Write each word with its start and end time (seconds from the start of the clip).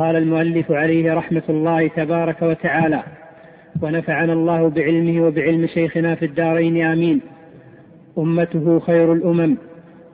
قال 0.00 0.16
المؤلف 0.16 0.72
عليه 0.72 1.14
رحمة 1.14 1.42
الله 1.48 1.88
تبارك 1.88 2.42
وتعالى 2.42 3.02
ونفعنا 3.82 4.32
الله 4.32 4.68
بعلمه 4.68 5.26
وبعلم 5.26 5.66
شيخنا 5.66 6.14
في 6.14 6.24
الدارين 6.24 6.82
آمين. 6.84 7.20
أمته 8.18 8.78
خير 8.78 9.12
الأمم 9.12 9.56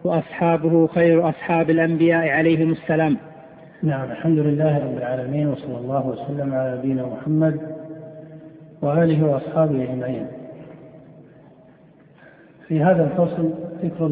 وأصحابه 0.05 0.87
خير 0.87 1.29
أصحاب 1.29 1.71
الأنبياء 1.71 2.29
عليهم 2.29 2.73
السلام. 2.73 3.17
نعم 3.83 4.11
الحمد 4.11 4.39
لله 4.39 4.79
رب 4.79 4.99
العالمين 4.99 5.49
وصلى 5.49 5.79
الله 5.79 6.07
وسلم 6.07 6.55
على 6.55 6.79
نبينا 6.79 7.07
محمد 7.07 7.61
وآله 8.83 9.25
وأصحابه 9.27 9.83
أجمعين. 9.83 10.27
في 12.69 12.81
هذا 12.81 13.05
الفصل 13.05 13.51
ذكر 13.85 14.09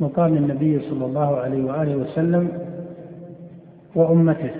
لمقام 0.00 0.34
النبي 0.34 0.80
صلى 0.80 1.04
الله 1.04 1.36
عليه 1.36 1.64
وآله 1.64 1.96
وسلم 1.96 2.48
وأمته. 3.94 4.50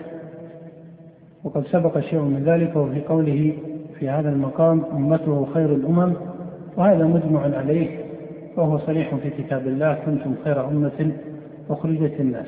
وقد 1.44 1.66
سبق 1.66 1.98
شيء 2.00 2.20
من 2.20 2.42
ذلك 2.44 2.76
وفي 2.76 3.00
قوله 3.00 3.52
في 3.98 4.08
هذا 4.08 4.28
المقام 4.28 4.84
أمته 4.92 5.46
خير 5.54 5.74
الأمم 5.74 6.12
وهذا 6.76 7.04
مجمع 7.04 7.40
عليه 7.56 7.88
وهو 8.56 8.78
صريح 8.78 9.14
في 9.14 9.30
كتاب 9.30 9.66
الله 9.66 9.94
كنتم 10.06 10.34
خير 10.44 10.68
أمة 10.68 11.12
أخرجت 11.70 12.20
الناس 12.20 12.46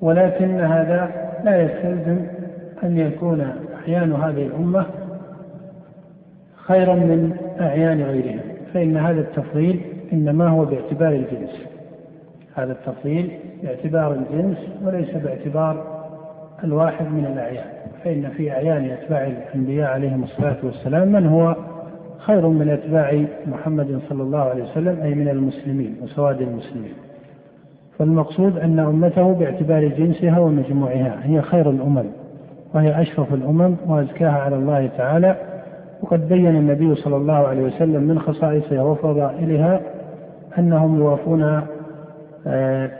ولكن 0.00 0.60
هذا 0.60 1.10
لا 1.44 1.62
يستلزم 1.62 2.26
أن 2.84 2.98
يكون 2.98 3.52
أحيان 3.74 4.12
هذه 4.12 4.46
الأمة 4.46 4.86
خيرا 6.56 6.94
من 6.94 7.36
أعيان 7.60 8.02
غيرها 8.02 8.40
فإن 8.74 8.96
هذا 8.96 9.20
التفضيل 9.20 9.80
إنما 10.12 10.48
هو 10.48 10.64
باعتبار 10.64 11.12
الجنس. 11.12 11.66
هذا 12.54 12.72
التفضيل 12.72 13.30
باعتبار 13.62 14.12
الجنس 14.12 14.58
وليس 14.84 15.10
باعتبار 15.10 15.95
الواحد 16.64 17.06
من 17.06 17.26
الأعيان 17.26 17.64
فإن 18.04 18.28
في 18.28 18.52
أعيان 18.52 18.84
أتباع 18.84 19.26
الأنبياء 19.26 19.90
عليهم 19.90 20.24
الصلاة 20.24 20.56
والسلام 20.62 21.12
من 21.12 21.26
هو؟ 21.26 21.56
خير 22.18 22.48
من 22.48 22.68
أتباع 22.68 23.24
محمد 23.46 24.00
صلى 24.08 24.22
الله 24.22 24.38
عليه 24.38 24.64
وسلم 24.64 25.02
أي 25.02 25.14
من 25.14 25.28
المسلمين 25.28 25.96
وسواد 26.02 26.40
المسلمين. 26.40 26.92
فالمقصود 27.98 28.58
أن 28.58 28.78
أمته 28.78 29.32
باعتبار 29.32 29.88
جنسها 29.88 30.38
ومجموعها 30.38 31.18
هي 31.22 31.42
خير 31.42 31.70
الأمم 31.70 32.04
وهي 32.74 33.02
أشرف 33.02 33.34
الأمم 33.34 33.76
وأزكاها 33.86 34.38
على 34.38 34.56
الله 34.56 34.86
تعالى. 34.86 35.36
وقد 36.02 36.28
بين 36.28 36.46
النبي 36.46 36.94
صلى 36.94 37.16
الله 37.16 37.46
عليه 37.46 37.62
وسلم 37.62 38.02
من 38.02 38.18
خصائصها 38.18 38.82
وفضائلها 38.82 39.80
أنهم 40.58 40.98
يوافون 40.98 41.62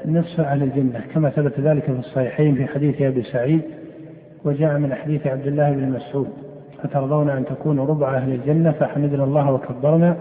نصف 0.06 0.40
أهل 0.40 0.62
الجنة 0.62 1.00
كما 1.14 1.30
ثبت 1.30 1.60
ذلك 1.60 1.84
في 1.84 1.98
الصحيحين 1.98 2.54
في 2.54 2.66
حديث 2.66 3.02
أبي 3.02 3.22
سعيد 3.22 3.62
وجاء 4.44 4.78
من 4.78 4.94
حديث 4.94 5.26
عبد 5.26 5.46
الله 5.46 5.72
بن 5.72 5.90
مسعود 5.90 6.28
أترضون 6.84 7.30
أن 7.30 7.44
تكونوا 7.44 7.86
ربع 7.86 8.16
أهل 8.16 8.32
الجنة 8.32 8.72
فحمدنا 8.72 9.24
الله 9.24 9.52
وكبرنا؟ 9.52 10.16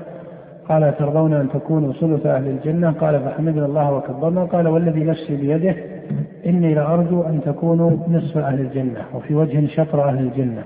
قال 0.70 0.84
أترضون 0.84 1.34
أن 1.34 1.50
تكونوا 1.50 1.94
ثلث 1.94 2.26
أهل 2.26 2.48
الجنة؟ 2.48 2.92
قال 2.92 3.20
فحمدنا 3.20 3.66
الله 3.66 3.94
وكبرنا؟ 3.94 4.46
قال 4.46 4.68
والذي 4.68 5.04
نفسي 5.04 5.36
بيده 5.36 5.76
إني 6.46 6.74
لأرجو 6.74 7.22
أن 7.22 7.42
تكونوا 7.46 7.92
نصف 8.08 8.38
أهل 8.38 8.60
الجنة 8.60 9.06
وفي 9.14 9.36
وجه 9.36 9.68
شطر 9.68 10.10
أهل 10.10 10.20
الجنة. 10.20 10.64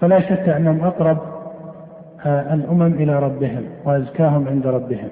فلا 0.00 0.20
شك 0.20 0.48
أنهم 0.48 0.80
أقرب 0.80 1.18
آه، 2.26 2.54
الأمم 2.54 2.94
إلى 2.94 3.18
ربهم 3.18 3.62
وأزكاهم 3.84 4.48
عند 4.48 4.66
ربهم. 4.66 5.08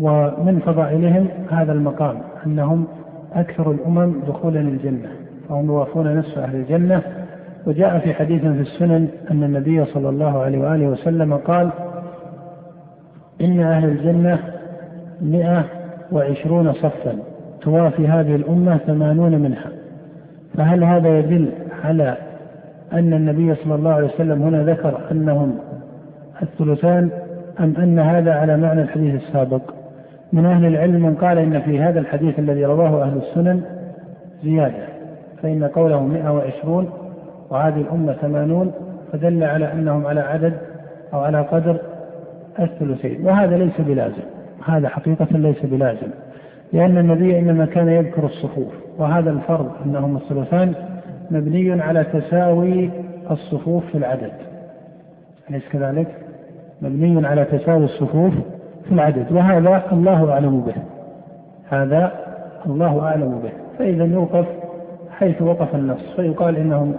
ومن 0.00 0.58
فضائلهم 0.66 1.28
هذا 1.50 1.72
المقام 1.72 2.18
أنهم 2.46 2.86
أكثر 3.32 3.70
الأمم 3.70 4.20
دخولا 4.28 4.60
الجنة 4.60 5.08
فهم 5.48 5.66
يوافون 5.66 6.18
نصف 6.18 6.38
أهل 6.38 6.56
الجنة. 6.56 7.02
وجاء 7.66 7.98
في 7.98 8.14
حديث 8.14 8.42
في 8.42 8.60
السنن 8.60 9.08
أن 9.30 9.42
النبي 9.44 9.84
صلى 9.84 10.08
الله 10.08 10.42
عليه 10.42 10.58
وآله 10.58 10.88
وسلم 10.88 11.34
قال 11.34 11.70
إن 13.40 13.60
أهل 13.60 13.88
الجنة 13.88 14.38
مئة 15.20 15.64
وعشرون 16.12 16.72
صفا 16.72 17.18
توافي 17.60 18.08
هذه 18.08 18.34
الأمة 18.36 18.76
ثمانون 18.76 19.40
منها. 19.40 19.70
فهل 20.56 20.84
هذا 20.84 21.18
يدل 21.18 21.48
على 21.84 22.16
أن 22.92 23.12
النبي 23.12 23.54
صلى 23.54 23.74
الله 23.74 23.92
عليه 23.92 24.06
وسلم 24.06 24.42
هنا 24.42 24.64
ذكر 24.64 25.00
أنهم 25.10 25.58
الثلثان 26.42 27.10
أم 27.60 27.74
أن 27.78 27.98
هذا 27.98 28.34
على 28.34 28.56
معنى 28.56 28.82
الحديث 28.82 29.14
السابق؟ 29.14 29.75
من 30.36 30.46
أهل 30.46 30.66
العلم 30.66 31.02
من 31.02 31.14
قال 31.14 31.38
إن 31.38 31.60
في 31.60 31.80
هذا 31.80 32.00
الحديث 32.00 32.38
الذي 32.38 32.64
رواه 32.64 33.02
أهل 33.02 33.18
السنن 33.18 33.62
زيادة 34.44 34.86
فإن 35.42 35.64
قوله 35.64 36.02
120 36.06 36.90
وهذه 37.50 37.80
الأمة 37.80 38.12
ثمانون 38.12 38.72
فدل 39.12 39.44
على 39.44 39.72
أنهم 39.72 40.06
على 40.06 40.20
عدد 40.20 40.52
أو 41.14 41.20
على 41.20 41.40
قدر 41.40 41.78
الثلثين 42.60 43.26
وهذا 43.26 43.56
ليس 43.56 43.80
بلازم 43.80 44.22
هذا 44.66 44.88
حقيقة 44.88 45.26
ليس 45.30 45.66
بلازم 45.66 46.08
لأن 46.72 46.98
النبي 46.98 47.38
إنما 47.38 47.66
كان 47.66 47.88
يذكر 47.88 48.24
الصفوف 48.24 48.72
وهذا 48.98 49.30
الفرض 49.30 49.70
أنهم 49.84 50.16
الثلثان 50.16 50.74
مبني 51.30 51.82
على 51.82 52.04
تساوي 52.04 52.90
الصفوف 53.30 53.86
في 53.86 53.98
العدد 53.98 54.32
أليس 55.50 55.68
كذلك؟ 55.72 56.06
مبني 56.82 57.26
على 57.26 57.44
تساوي 57.44 57.84
الصفوف 57.84 58.34
العدد 58.92 59.32
وهذا 59.32 59.82
الله 59.92 60.32
أعلم 60.32 60.60
به. 60.60 60.74
هذا 61.68 62.12
الله 62.66 63.00
أعلم 63.00 63.40
به. 63.42 63.50
فإذا 63.78 64.04
يوقف 64.04 64.46
حيث 65.10 65.42
وقف 65.42 65.74
النص. 65.74 66.14
فيقال 66.16 66.56
إنهم 66.56 66.94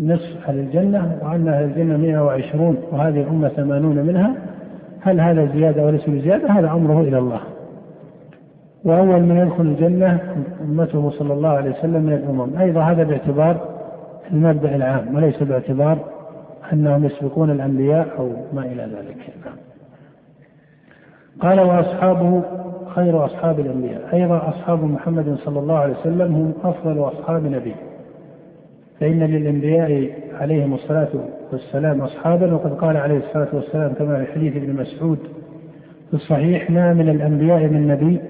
نصف 0.00 0.48
أهل 0.48 0.58
الجنة 0.58 1.18
وأن 1.22 1.48
أهل 1.48 1.64
الجنة 1.64 1.96
120 1.96 2.76
وهذه 2.92 3.20
الأمة 3.20 3.48
80 3.48 4.06
منها. 4.06 4.34
هل 5.00 5.20
هذا 5.20 5.46
زيادة 5.46 5.86
وليس 5.86 6.10
بزيادة؟ 6.10 6.50
هذا 6.50 6.70
أمره 6.70 7.00
إلى 7.00 7.18
الله. 7.18 7.40
وأول 8.84 9.22
من 9.22 9.36
يدخل 9.36 9.62
الجنة 9.62 10.20
أمته 10.64 11.10
صلى 11.10 11.32
الله 11.32 11.48
عليه 11.48 11.70
وسلم 11.70 12.02
من 12.02 12.12
الأمم. 12.12 12.56
أيضا 12.56 12.80
هذا 12.80 13.02
باعتبار 13.02 13.56
المبدأ 14.32 14.76
العام 14.76 15.14
وليس 15.14 15.42
باعتبار 15.42 15.98
أنهم 16.72 17.04
يسبقون 17.04 17.50
الأنبياء 17.50 18.06
أو 18.18 18.30
ما 18.52 18.62
إلى 18.62 18.82
ذلك. 18.82 19.16
قال 21.40 21.60
وأصحابه 21.60 22.42
خير 22.86 23.24
أصحاب 23.24 23.60
الأنبياء. 23.60 24.00
أيضا 24.12 24.48
أصحاب 24.48 24.84
محمد 24.84 25.36
صلى 25.44 25.58
الله 25.58 25.78
عليه 25.78 25.94
وسلم 26.00 26.34
هم 26.34 26.52
أفضل 26.64 27.08
أصحاب 27.08 27.46
نبيه 27.46 27.74
فإن 29.00 29.22
للأنبياء 29.22 30.10
عليهم 30.40 30.74
الصلاة 30.74 31.08
والسلام 31.52 32.00
أصحابا 32.00 32.54
وقد 32.54 32.74
قال 32.74 32.96
عليه 32.96 33.18
الصلاة 33.18 33.48
والسلام 33.52 33.92
كما 33.92 34.24
في 34.24 34.32
حديث 34.32 34.56
ابن 34.56 34.76
مسعود 34.76 35.18
في 36.10 36.14
الصحيح 36.14 36.70
ما 36.70 36.94
من 36.94 37.08
الأنبياء 37.08 37.66
من 37.66 37.88
نبي 37.88 38.20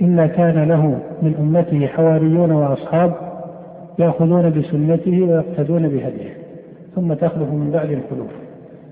إلا 0.00 0.26
كان 0.26 0.68
له 0.68 0.98
من 1.22 1.34
أمته 1.38 1.86
حواريون 1.86 2.50
وأصحاب 2.50 3.14
يأخذون 3.98 4.50
بسنته 4.50 5.22
ويقتدون 5.22 5.88
بهديه 5.88 6.36
ثم 6.94 7.12
تخلف 7.12 7.50
من 7.52 7.70
بعد 7.70 7.90
الخلوف. 7.90 8.30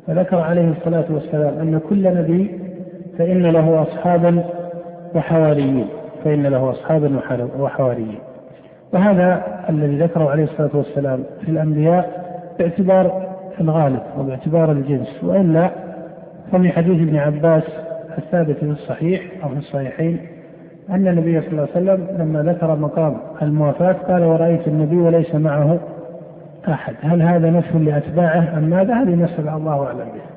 فذكر 0.07 0.37
عليه 0.37 0.71
الصلاة 0.71 1.05
والسلام 1.11 1.59
أن 1.59 1.81
كل 1.89 2.15
نبي 2.15 2.66
فإن 3.19 3.43
له 3.43 3.83
أصحابا 3.83 4.45
وحواريين. 5.15 5.87
فإن 6.25 6.47
له 6.47 6.71
أصحابا 6.71 7.21
وحواريين. 7.59 8.19
وهذا 8.93 9.43
الذي 9.69 9.99
ذكره 9.99 10.31
عليه 10.31 10.45
الصلاة 10.45 10.71
والسلام 10.75 11.25
في 11.45 11.51
الأنبياء 11.51 12.27
باعتبار 12.59 13.27
الغالب 13.61 14.03
وباعتبار 14.19 14.73
الجنس 14.73 15.25
وإلا 15.25 15.71
فمن 16.53 16.71
حديث 16.71 17.01
ابن 17.09 17.17
عباس 17.17 17.63
الثابت 18.19 18.57
في 18.57 18.65
الصحيح 18.65 19.23
أو 19.45 19.49
في 19.49 19.59
الصحيحين 19.59 20.19
أن 20.91 21.09
النبي 21.09 21.41
صلى 21.41 21.51
الله 21.51 21.69
عليه 21.77 21.93
وسلم 21.93 22.07
لما 22.19 22.43
ذكر 22.43 22.77
مقام 22.77 23.17
الموافاة 23.43 23.93
قال 23.93 24.25
ورأيت 24.25 24.69
النبي 24.69 24.97
وليس 24.97 25.35
معه 25.35 25.79
أحد. 26.69 26.95
هل 27.03 27.23
هذا 27.23 27.51
نفس 27.51 27.75
لأتباعه 27.75 28.59
أم 28.59 28.63
ماذا؟ 28.63 28.95
هذه 28.95 29.15
مسألة 29.15 29.57
الله 29.57 29.87
أعلم 29.87 29.99
بها. 29.99 30.36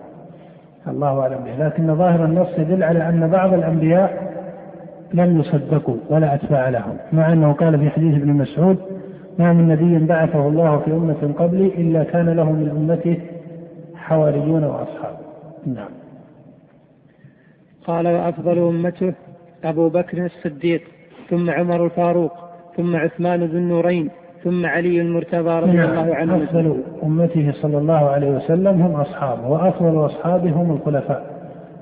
الله 0.89 1.21
أعلم 1.21 1.37
به 1.45 1.65
لكن 1.65 1.95
ظاهر 1.95 2.25
النص 2.25 2.47
يدل 2.57 2.83
على 2.83 3.09
أن 3.09 3.27
بعض 3.27 3.53
الأنبياء 3.53 4.29
لم 5.13 5.39
يصدقوا 5.39 5.95
ولا 6.09 6.35
أتباع 6.35 6.69
لهم. 6.69 6.97
مع 7.13 7.33
أنه 7.33 7.53
قال 7.53 7.79
في 7.79 7.89
حديث 7.89 8.15
ابن 8.15 8.33
مسعود 8.33 8.77
ما 9.39 9.53
من 9.53 9.67
نبي 9.67 10.05
بعثه 10.05 10.47
الله 10.47 10.79
في 10.79 10.91
أمة 10.91 11.33
قبلي 11.37 11.65
إلا 11.67 12.03
كان 12.03 12.29
له 12.29 12.51
من 12.51 12.69
أمته 12.69 13.19
حواريون 13.95 14.63
وأصحاب. 14.63 15.17
نعم. 15.65 15.89
قال 17.87 18.07
وأفضل 18.07 18.57
أمته 18.57 19.13
أبو 19.63 19.89
بكر 19.89 20.25
الصديق 20.25 20.81
ثم 21.29 21.49
عمر 21.49 21.85
الفاروق 21.85 22.33
ثم 22.77 22.95
عثمان 22.95 23.43
ذو 23.43 23.57
النورين 23.57 24.09
ثم 24.43 24.65
علي 24.65 25.01
المرتضى 25.01 25.59
رضي 25.59 25.77
نعم. 25.77 25.89
الله 25.89 26.15
عنه 26.15 26.43
أفضل 26.43 26.77
أمته 27.03 27.51
صلى 27.51 27.77
الله 27.77 28.09
عليه 28.09 28.31
وسلم 28.31 28.81
هم 28.81 28.95
أصحابه 28.95 29.47
وأفضل 29.47 30.05
أصحابه 30.05 30.51
هم 30.51 30.71
الخلفاء 30.71 31.39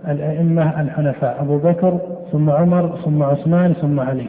الأئمة 0.07 0.81
الحنفاء 0.81 1.41
أبو 1.41 1.57
بكر 1.57 1.99
ثم 2.31 2.49
عمر 2.49 2.97
ثم 3.05 3.23
عثمان 3.23 3.73
ثم 3.73 3.99
علي. 3.99 4.27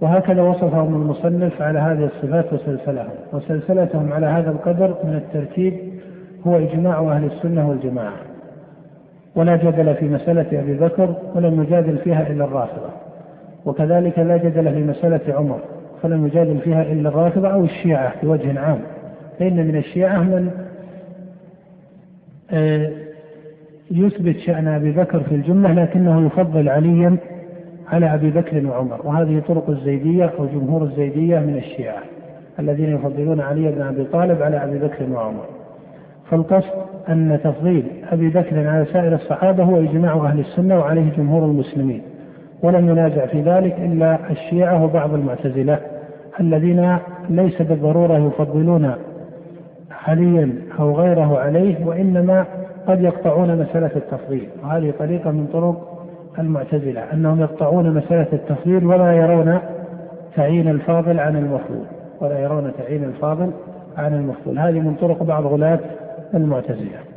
وهكذا 0.00 0.42
وصفهم 0.42 0.94
المصنف 1.02 1.62
على 1.62 1.78
هذه 1.78 2.04
الصفات 2.04 2.52
وسلسلهم 2.52 3.10
وسلسلتهم 3.32 4.12
على 4.12 4.26
هذا 4.26 4.50
القدر 4.50 4.94
من 5.04 5.14
الترتيب 5.14 5.74
هو 6.46 6.56
إجماع 6.56 7.00
أهل 7.00 7.24
السنة 7.24 7.68
والجماعة. 7.68 8.16
ولا 9.36 9.56
جدل 9.56 9.94
في 9.94 10.08
مسألة 10.08 10.60
أبي 10.60 10.74
بكر 10.74 11.14
ولم 11.34 11.62
يجادل 11.62 11.98
فيها 11.98 12.30
إلا 12.30 12.44
الرافضة. 12.44 12.90
وكذلك 13.64 14.18
لا 14.18 14.36
جدل 14.36 14.72
في 14.72 14.82
مسألة 14.82 15.34
عمر. 15.34 15.60
فلم 16.02 16.26
يجادل 16.26 16.58
فيها 16.58 16.82
إلا 16.82 17.08
الرافضة 17.08 17.48
أو 17.48 17.64
الشيعة 17.64 18.12
بوجه 18.22 18.60
عام. 18.60 18.78
فإن 19.38 19.56
من 19.66 19.76
الشيعة 19.76 20.18
من 20.18 20.50
آه، 22.50 22.90
يثبت 23.90 24.38
شأن 24.38 24.68
أبي 24.68 24.92
بكر 24.92 25.20
في 25.20 25.34
الجملة 25.34 25.72
لكنه 25.72 26.26
يفضل 26.26 26.68
عليا 26.68 27.16
على 27.88 28.14
أبي 28.14 28.30
بكر 28.30 28.66
وعمر. 28.66 29.00
وهذه 29.04 29.42
طرق 29.48 29.70
الزيدية 29.70 30.32
أو 30.38 30.46
جمهور 30.46 30.82
الزيدية 30.82 31.38
من 31.38 31.56
الشيعة 31.56 32.02
الذين 32.58 32.94
يفضلون 32.94 33.40
علي 33.40 33.72
بن 33.72 33.82
أبي 33.82 34.04
طالب 34.04 34.42
على 34.42 34.64
أبي 34.64 34.78
بكر 34.78 35.10
وعمر. 35.12 35.44
فالقصد 36.30 36.72
أن 37.08 37.40
تفضيل 37.44 37.84
أبي 38.12 38.28
بكر 38.28 38.68
على 38.68 38.84
سائر 38.92 39.14
الصحابة 39.14 39.64
هو 39.64 39.76
إجماع 39.76 40.12
أهل 40.14 40.40
السنة 40.40 40.78
وعليه 40.78 41.12
جمهور 41.16 41.44
المسلمين. 41.44 42.02
ولم 42.62 42.88
ينازع 42.88 43.26
في 43.26 43.40
ذلك 43.40 43.78
إلا 43.78 44.30
الشيعة 44.30 44.84
وبعض 44.84 45.14
المعتزلة 45.14 45.78
الذين 46.40 46.98
ليس 47.28 47.62
بالضرورة 47.62 48.18
يفضلون 48.18 48.94
عليا 50.06 50.52
أو 50.78 50.96
غيره 50.96 51.38
عليه 51.38 51.86
وإنما 51.86 52.46
قد 52.86 53.00
يقطعون 53.00 53.58
مسألة 53.58 53.90
التفضيل. 53.96 54.48
وهذه 54.62 54.92
طريقة 54.98 55.30
من 55.30 55.46
طرق 55.52 56.04
المعتزلة 56.38 57.00
أنهم 57.12 57.40
يقطعون 57.40 57.94
مسألة 57.94 58.26
التفضيل 58.32 58.86
ولا 58.86 59.12
يرون 59.12 59.58
تعيين 60.36 60.68
الفاضل 60.68 61.20
عن 61.20 61.36
المفضول 61.36 61.86
ولا 62.20 62.38
يرون 62.38 62.72
تعيين 62.78 63.04
الفاضل 63.04 63.50
عن 63.96 64.14
المفضول. 64.14 64.58
هذه 64.58 64.80
من 64.80 64.94
طرق 64.94 65.22
بعض 65.22 65.46
غلاة 65.46 65.80
المعتزلة. 66.34 67.07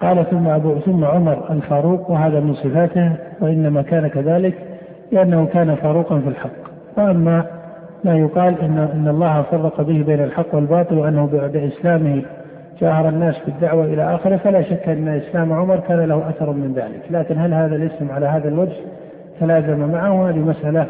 قال 0.00 0.30
ثم 0.30 0.48
أبو 0.48 0.78
ثم 0.78 1.04
عمر 1.04 1.52
الفاروق 1.52 2.10
وهذا 2.10 2.40
من 2.40 2.54
صفاته 2.54 3.12
وإنما 3.40 3.82
كان 3.82 4.08
كذلك 4.08 4.54
لأنه 5.12 5.46
كان 5.46 5.74
فاروقا 5.74 6.18
في 6.18 6.28
الحق. 6.28 6.50
وأما 6.96 7.46
ما 8.04 8.16
يقال 8.18 8.60
إن 8.60 8.78
إن 8.78 9.08
الله 9.08 9.42
فرق 9.42 9.82
به 9.82 10.02
بين 10.02 10.24
الحق 10.24 10.54
والباطل 10.54 10.98
وأنه 10.98 11.26
بعد 11.26 11.56
إسلامه 11.56 12.22
جاهر 12.80 13.08
الناس 13.08 13.34
بالدعوة 13.46 13.84
إلى 13.84 14.14
آخره 14.14 14.36
فلا 14.36 14.62
شك 14.62 14.88
أن 14.88 15.08
إسلام 15.08 15.52
عمر 15.52 15.80
كان 15.80 16.00
له 16.00 16.28
أثر 16.28 16.50
من 16.50 16.72
ذلك. 16.74 17.02
لكن 17.10 17.38
هل 17.38 17.54
هذا 17.54 17.76
الاسم 17.76 18.10
على 18.10 18.26
هذا 18.26 18.48
الوجه 18.48 18.76
تلازم 19.40 19.92
معه؟ 19.92 20.30
هذه 20.30 20.38
مسألة 20.38 20.86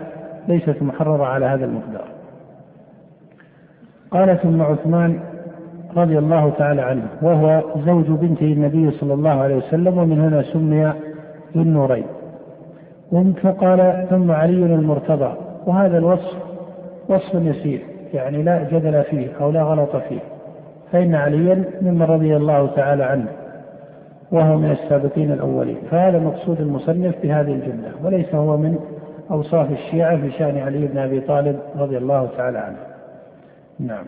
ليست 0.49 0.82
محررة 0.82 1.26
على 1.26 1.47
هذا 1.47 1.64
المقدار. 1.64 2.05
قال 4.11 4.38
ثم 4.43 4.62
عثمان 4.62 5.20
رضي 5.96 6.19
الله 6.19 6.50
تعالى 6.50 6.82
عنه 6.82 7.02
وهو 7.22 7.62
زوج 7.87 8.06
بنته 8.06 8.52
النبي 8.52 8.90
صلى 8.90 9.14
الله 9.14 9.31
عليه 9.31 9.56
وسلم 9.56 9.98
ومن 9.98 10.20
هنا 10.20 10.43
سمي 10.43 10.93
ذو 11.56 11.62
النورين 11.62 12.06
فقال 13.43 14.06
ثم 14.10 14.31
علي 14.31 14.75
المرتضى. 14.75 15.34
وهذا 15.66 15.98
الوصف 15.98 16.37
وصف 17.08 17.34
يسير 17.34 17.81
يعني 18.14 18.43
لا 18.43 18.62
جدل 18.62 19.02
فيه 19.02 19.28
أو 19.40 19.50
لا 19.50 19.62
غلط 19.62 19.96
فيه. 19.96 20.20
فإن 20.93 21.14
عليا 21.14 21.64
ممن 21.82 22.02
رضي 22.02 22.37
الله 22.37 22.66
تعالى 22.66 23.04
عنه 23.04 23.28
وهو 24.32 24.56
من 24.56 24.70
السابقين 24.70 25.32
الأولين. 25.32 25.76
فهذا 25.90 26.19
مقصود 26.19 26.60
المصنف 26.60 27.14
بهذه 27.22 27.52
الجملة 27.52 27.90
وليس 28.04 28.34
هو 28.34 28.56
من 28.56 28.78
أوصاف 29.31 29.70
الشيعة 29.70 30.16
في 30.16 30.31
شأن 30.31 30.58
علي 30.58 30.87
بن 30.87 30.98
أبي 30.98 31.20
طالب 31.20 31.58
رضي 31.78 31.98
الله 31.98 32.28
تعالى 32.37 32.58
عنه. 32.58 32.78
نعم. 33.81 34.04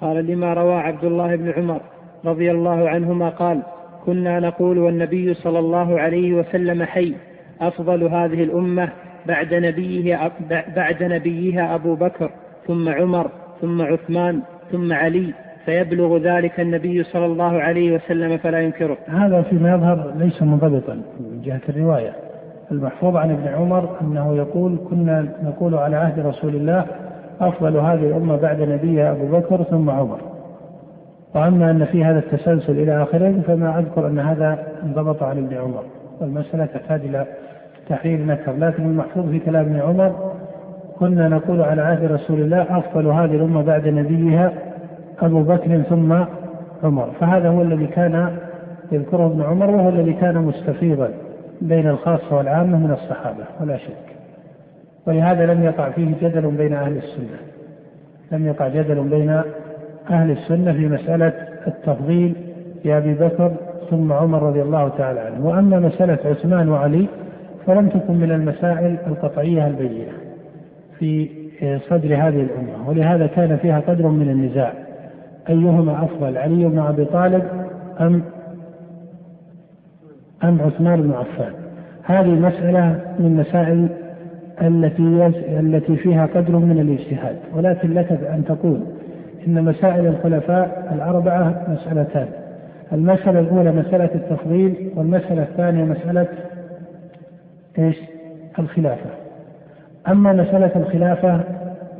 قال 0.00 0.26
لما 0.26 0.54
روى 0.54 0.74
عبد 0.74 1.04
الله 1.04 1.36
بن 1.36 1.50
عمر 1.56 1.80
رضي 2.24 2.50
الله 2.50 2.88
عنهما 2.88 3.28
قال 3.28 3.62
كنا 4.06 4.40
نقول 4.40 4.78
والنبي 4.78 5.34
صلى 5.34 5.58
الله 5.58 6.00
عليه 6.00 6.34
وسلم 6.34 6.82
حي 6.82 7.14
أفضل 7.60 8.02
هذه 8.02 8.42
الأمة 8.42 8.88
بعد 9.26 9.54
نبيه 9.54 10.30
بعد 10.76 11.02
نبيها 11.02 11.74
أبو 11.74 11.94
بكر 11.94 12.30
ثم 12.66 12.88
عمر 12.88 13.30
ثم 13.60 13.82
عثمان 13.82 14.42
ثم 14.72 14.92
علي 14.92 15.34
فيبلغ 15.64 16.18
ذلك 16.18 16.60
النبي 16.60 17.02
صلى 17.02 17.26
الله 17.26 17.60
عليه 17.60 17.94
وسلم 17.94 18.38
فلا 18.38 18.60
ينكره. 18.60 18.96
هذا 19.06 19.42
فيما 19.42 19.70
يظهر 19.70 20.12
ليس 20.16 20.42
منضبطا 20.42 20.94
من 20.94 21.42
جهة 21.44 21.60
الرواية. 21.68 22.12
المحفوظ 22.70 23.16
عن 23.16 23.30
ابن 23.30 23.48
عمر 23.48 24.00
أنه 24.00 24.36
يقول 24.36 24.78
كنا 24.90 25.28
نقول 25.42 25.74
على 25.74 25.96
عهد 25.96 26.26
رسول 26.26 26.54
الله 26.54 26.86
أفضل 27.40 27.76
هذه 27.76 28.06
الأمة 28.06 28.36
بعد 28.36 28.60
نبيها 28.60 29.12
أبو 29.12 29.26
بكر 29.38 29.62
ثم 29.62 29.90
عمر. 29.90 30.18
وأما 31.34 31.70
أن 31.70 31.84
في 31.84 32.04
هذا 32.04 32.18
التسلسل 32.18 32.72
إلى 32.72 33.02
آخره 33.02 33.34
فما 33.46 33.78
أذكر 33.78 34.06
أن 34.06 34.18
هذا 34.18 34.58
انضبط 34.82 35.22
عن 35.22 35.38
ابن 35.38 35.56
عمر. 35.56 35.82
والمسألة 36.20 36.66
تحتاج 36.66 37.00
إلى 37.00 37.26
تحرير 37.88 38.26
نكر 38.26 38.52
لكن 38.52 38.82
المحفوظ 38.82 39.30
في 39.30 39.38
كلام 39.38 39.64
ابن 39.64 39.80
عمر 39.80 40.32
كنا 40.98 41.28
نقول 41.28 41.62
على 41.62 41.82
عهد 41.82 42.12
رسول 42.12 42.40
الله 42.40 42.78
أفضل 42.78 43.06
هذه 43.06 43.36
الأمة 43.36 43.62
بعد 43.62 43.88
نبيها 43.88 44.52
أبو 45.22 45.42
بكر 45.42 45.82
ثم 45.82 46.12
عمر. 46.84 47.10
فهذا 47.20 47.48
هو 47.48 47.62
الذي 47.62 47.86
كان 47.86 48.36
يذكره 48.92 49.26
ابن 49.26 49.42
عمر 49.42 49.70
وهو 49.70 49.88
الذي 49.88 50.12
كان 50.12 50.34
مستفيضا 50.34 51.10
بين 51.60 51.88
الخاصة 51.88 52.36
والعامة 52.36 52.78
من 52.78 52.90
الصحابة 52.90 53.44
ولا 53.60 53.76
شك. 53.76 54.15
ولهذا 55.06 55.46
لم 55.46 55.62
يقع 55.64 55.90
فيه 55.90 56.14
جدل 56.22 56.50
بين 56.50 56.72
أهل 56.72 56.96
السنة. 56.96 57.38
لم 58.32 58.46
يقع 58.46 58.68
جدل 58.68 59.08
بين 59.08 59.42
أهل 60.10 60.30
السنة 60.30 60.72
في 60.72 60.88
مسألة 60.88 61.32
التفضيل 61.66 62.34
لأبي 62.84 63.14
بكر 63.14 63.52
ثم 63.90 64.12
عمر 64.12 64.42
رضي 64.42 64.62
الله 64.62 64.88
تعالى 64.88 65.20
عنه. 65.20 65.46
وأما 65.46 65.80
مسألة 65.80 66.18
عثمان 66.24 66.68
وعلي 66.68 67.06
فلم 67.66 67.88
تكن 67.88 68.14
من 68.14 68.32
المسائل 68.32 68.96
القطعية 69.06 69.66
البينة 69.66 70.12
في 70.98 71.28
صدر 71.78 72.14
هذه 72.14 72.40
الأمة. 72.42 72.88
ولهذا 72.88 73.26
كان 73.26 73.56
فيها 73.56 73.80
قدر 73.80 74.06
من 74.08 74.30
النزاع. 74.30 74.72
أيهما 75.48 76.04
أفضل 76.04 76.38
علي 76.38 76.64
بن 76.64 76.78
أبي 76.78 77.04
طالب 77.04 77.42
أم 78.00 78.22
أم 80.44 80.60
عثمان 80.60 81.02
بن 81.02 81.12
عفان؟ 81.12 81.52
هذه 82.02 82.30
مسألة 82.30 83.00
من 83.18 83.36
مسائل 83.36 83.88
التي 84.62 85.32
التي 85.60 85.96
فيها 85.96 86.26
قدر 86.26 86.56
من 86.56 86.78
الاجتهاد. 86.78 87.36
ولكن 87.54 87.94
لك 87.94 88.12
أن 88.12 88.44
تقول 88.44 88.80
إن 89.46 89.64
مسائل 89.64 90.06
الخلفاء 90.06 90.88
الأربعة 90.94 91.66
مسألتان. 91.68 92.26
المسألة 92.92 93.40
الأولى 93.40 93.72
مسألة 93.72 94.10
التفضيل 94.14 94.90
والمسألة 94.96 95.42
الثانية 95.42 95.84
مسألة 95.84 96.26
إيش؟ 97.78 97.96
الخلافة. 98.58 99.10
أما 100.08 100.32
مسألة 100.32 100.70
الخلافة 100.76 101.40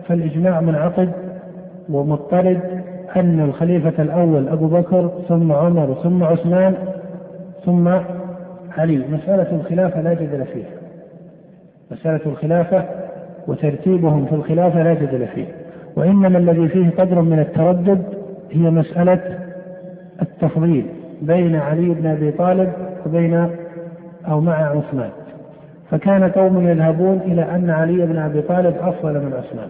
فالإجماع 0.08 0.60
منعقد 0.60 1.10
ومضطرد 1.90 2.60
أن 3.16 3.40
الخليفة 3.40 4.02
الأول 4.02 4.48
أبو 4.48 4.66
بكر 4.66 5.10
ثم 5.28 5.52
عمر 5.52 5.94
ثم 6.02 6.24
عثمان 6.24 6.74
ثم 7.64 7.88
علي. 8.78 9.02
مسألة 9.12 9.56
الخلافة 9.56 10.00
لا 10.00 10.14
جدل 10.14 10.44
فيها. 10.44 10.75
مسألة 11.90 12.20
الخلافة 12.26 12.84
وترتيبهم 13.46 14.26
في 14.26 14.34
الخلافة 14.34 14.82
لا 14.82 14.94
جدل 14.94 15.26
فيه. 15.26 15.46
وإنما 15.96 16.38
الذي 16.38 16.68
فيه 16.68 16.90
قدر 16.90 17.20
من 17.22 17.38
التردد 17.38 18.02
هي 18.50 18.70
مسألة 18.70 19.38
التفضيل 20.22 20.86
بين 21.22 21.56
علي 21.56 21.88
بن 21.88 22.06
أبي 22.06 22.30
طالب 22.30 22.72
وبين 23.06 23.48
أو 24.28 24.40
مع 24.40 24.54
عثمان. 24.54 25.10
فكان 25.90 26.30
قوم 26.30 26.68
يذهبون 26.68 27.20
إلى 27.24 27.42
أن 27.42 27.70
علي 27.70 28.06
بن 28.06 28.18
أبي 28.18 28.42
طالب 28.42 28.74
أفضل 28.80 29.12
من 29.12 29.32
عثمان. 29.32 29.68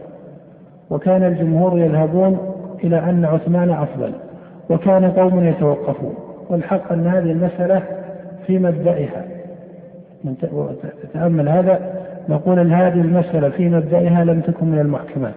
وكان 0.90 1.24
الجمهور 1.24 1.78
يذهبون 1.78 2.38
إلى 2.84 2.98
أن 2.98 3.24
عثمان 3.24 3.70
أفضل. 3.70 4.12
وكان 4.70 5.10
قوم 5.10 5.44
يتوقفون. 5.44 6.14
والحق 6.50 6.92
أن 6.92 7.06
هذه 7.06 7.32
المسألة 7.32 7.82
في 8.46 8.58
مبدئها 8.58 9.24
تأمل 11.14 11.48
هذا 11.48 12.05
نقول 12.28 12.58
أن 12.58 12.72
هذه 12.72 13.00
المسألة 13.00 13.48
في 13.48 13.68
مبدئها 13.68 14.24
لم 14.24 14.40
تكن 14.40 14.66
من 14.66 14.78
المحكمات. 14.78 15.34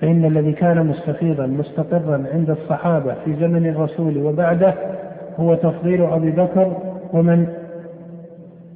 فإن 0.00 0.24
الذي 0.24 0.52
كان 0.52 0.86
مستفيضا 0.86 1.46
مستقرا 1.46 2.24
عند 2.34 2.50
الصحابة 2.50 3.14
في 3.24 3.34
زمن 3.34 3.66
الرسول 3.66 4.18
وبعده 4.18 4.74
هو 5.40 5.54
تفضيل 5.54 6.02
أبي 6.02 6.30
بكر 6.30 6.72
ومن؟ 7.12 7.46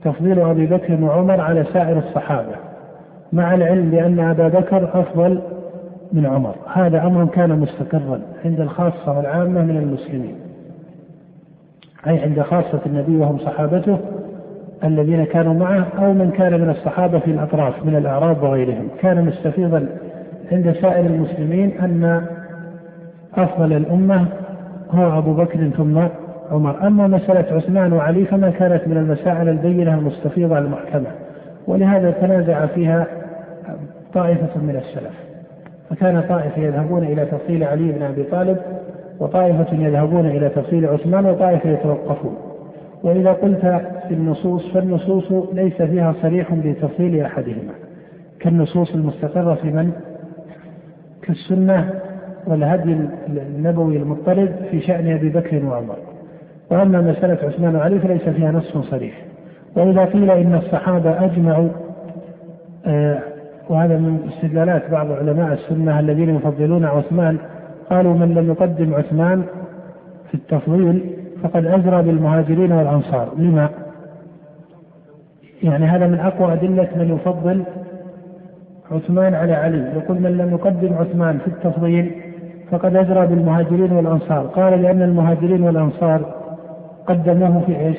تفضيل 0.04 0.40
أبي 0.40 0.66
بكر 0.66 1.04
وعمر 1.04 1.40
على 1.40 1.64
سائر 1.72 1.98
الصحابة 1.98 2.54
مع 3.32 3.54
العلم 3.54 3.90
بأن 3.90 4.20
أبا 4.20 4.48
بكر 4.48 5.00
أفضل 5.00 5.40
من 6.12 6.26
عمر. 6.26 6.54
هذا 6.74 7.02
أمر 7.06 7.26
كان 7.26 7.58
مستقرا 7.58 8.20
عند 8.44 8.60
الخاصة 8.60 9.16
والعامة 9.16 9.62
من 9.64 9.76
المسلمين 9.76 10.34
أي 12.06 12.18
عند 12.18 12.40
خاصة 12.42 12.80
النبي 12.86 13.16
وهم 13.16 13.38
صحابته 13.38 13.98
الذين 14.84 15.24
كانوا 15.24 15.54
معه 15.54 15.86
أو 15.98 16.12
من 16.12 16.30
كان 16.30 16.60
من 16.60 16.70
الصحابة 16.70 17.18
في 17.18 17.30
الأطراف 17.30 17.86
من 17.86 17.96
الأعراب 17.96 18.42
وغيرهم. 18.42 18.88
كان 19.00 19.24
مستفيضا 19.24 19.86
عند 20.52 20.72
سائر 20.72 21.06
المسلمين 21.06 21.72
أن 21.80 22.22
أفضل 23.34 23.72
الأمة 23.72 24.26
هو 24.90 25.18
أبو 25.18 25.34
بكر 25.34 25.70
ثم 25.76 25.98
عمر. 26.50 26.86
أما 26.86 27.06
مسألة 27.06 27.56
عثمان 27.56 27.92
وعلي 27.92 28.24
فما 28.24 28.50
كانت 28.50 28.88
من 28.88 28.96
المسائل 28.96 29.48
البينة 29.48 29.94
المستفيضة 29.94 30.58
المحكمة 30.58 31.06
ولهذا 31.66 32.10
تنازع 32.10 32.66
فيها 32.66 33.06
طائفة 34.14 34.60
من 34.60 34.76
السلف. 34.76 35.14
فكان 35.90 36.22
طائفة 36.28 36.62
يذهبون 36.62 37.02
إلى 37.02 37.26
تفصيل 37.26 37.64
علي 37.64 37.92
بن 37.92 38.02
أبي 38.02 38.22
طالب 38.22 38.56
وطائفة 39.20 39.66
يذهبون 39.72 40.26
إلى 40.26 40.48
تفصيل 40.48 40.86
عثمان 40.86 41.26
وطائفة 41.26 41.70
يتوقفون. 41.70 42.51
وإذا 43.02 43.32
قلت 43.32 43.60
في 44.08 44.14
النصوص 44.14 44.72
فالنصوص 44.72 45.32
ليس 45.52 45.82
فيها 45.82 46.14
صريح 46.22 46.54
بتفصيل 46.54 47.20
أحدهما. 47.20 47.72
كالنصوص 48.40 48.94
المستقرة 48.94 49.54
في 49.54 49.70
من؟ 49.70 49.92
كالسنة 51.22 51.90
والهدي 52.46 52.96
النبوي 53.28 53.96
المضطرد 53.96 54.54
في 54.70 54.80
شأن 54.80 55.12
أبي 55.12 55.28
بكر 55.28 55.64
وعمر. 55.64 55.96
وأما 56.70 57.00
مسألة 57.00 57.38
عثمان 57.48 57.76
وعلي 57.76 57.98
فليس 57.98 58.22
فيها 58.28 58.52
نص 58.52 58.78
صريح. 58.78 59.24
وإذا 59.76 60.04
قيل 60.04 60.30
إن 60.30 60.54
الصحابة 60.54 61.24
أجمعوا 61.24 61.68
آه 62.86 63.18
وهذا 63.68 63.96
من 63.96 64.28
استدلالات 64.32 64.90
بعض 64.90 65.12
علماء 65.12 65.52
السنة 65.52 66.00
الذين 66.00 66.36
يفضلون 66.36 66.84
عثمان 66.84 67.38
قالوا 67.90 68.14
من 68.14 68.34
لم 68.34 68.48
يقدم 68.48 68.94
عثمان 68.94 69.42
في 70.28 70.34
التفضيل 70.34 71.11
فقد 71.42 71.66
أزرى 71.66 72.02
بالمهاجرين 72.02 72.72
والأنصار. 72.72 73.28
لما؟ 73.36 73.68
يعني 75.62 75.84
هذا 75.84 76.06
من 76.06 76.18
أقوى 76.18 76.52
أدلة 76.52 76.88
من 76.96 77.14
يفضل 77.14 77.64
عثمان 78.90 79.34
على 79.34 79.52
علي. 79.52 79.92
يقول 79.96 80.20
من 80.20 80.36
لم 80.36 80.50
يقدم 80.50 80.94
عثمان 80.94 81.38
في 81.38 81.46
التفضيل 81.46 82.10
فقد 82.70 82.96
أجرى 82.96 83.26
بالمهاجرين 83.26 83.92
والأنصار. 83.92 84.46
قال 84.46 84.82
لأن 84.82 85.02
المهاجرين 85.02 85.62
والأنصار 85.62 86.34
قدموه 87.06 87.60
في 87.66 87.80
إيش؟ 87.80 87.96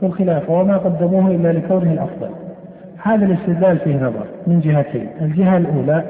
في 0.00 0.06
الخلافة 0.06 0.52
وما 0.52 0.76
قدموه 0.76 1.30
إلا 1.30 1.52
لكونه 1.52 1.92
الأفضل. 1.92 2.30
هذا 3.02 3.24
الاستدلال 3.24 3.78
فيه 3.78 3.96
نظر 3.96 4.26
من 4.46 4.60
جهتين. 4.60 5.08
الجهة 5.20 5.56
الأولى 5.56 6.04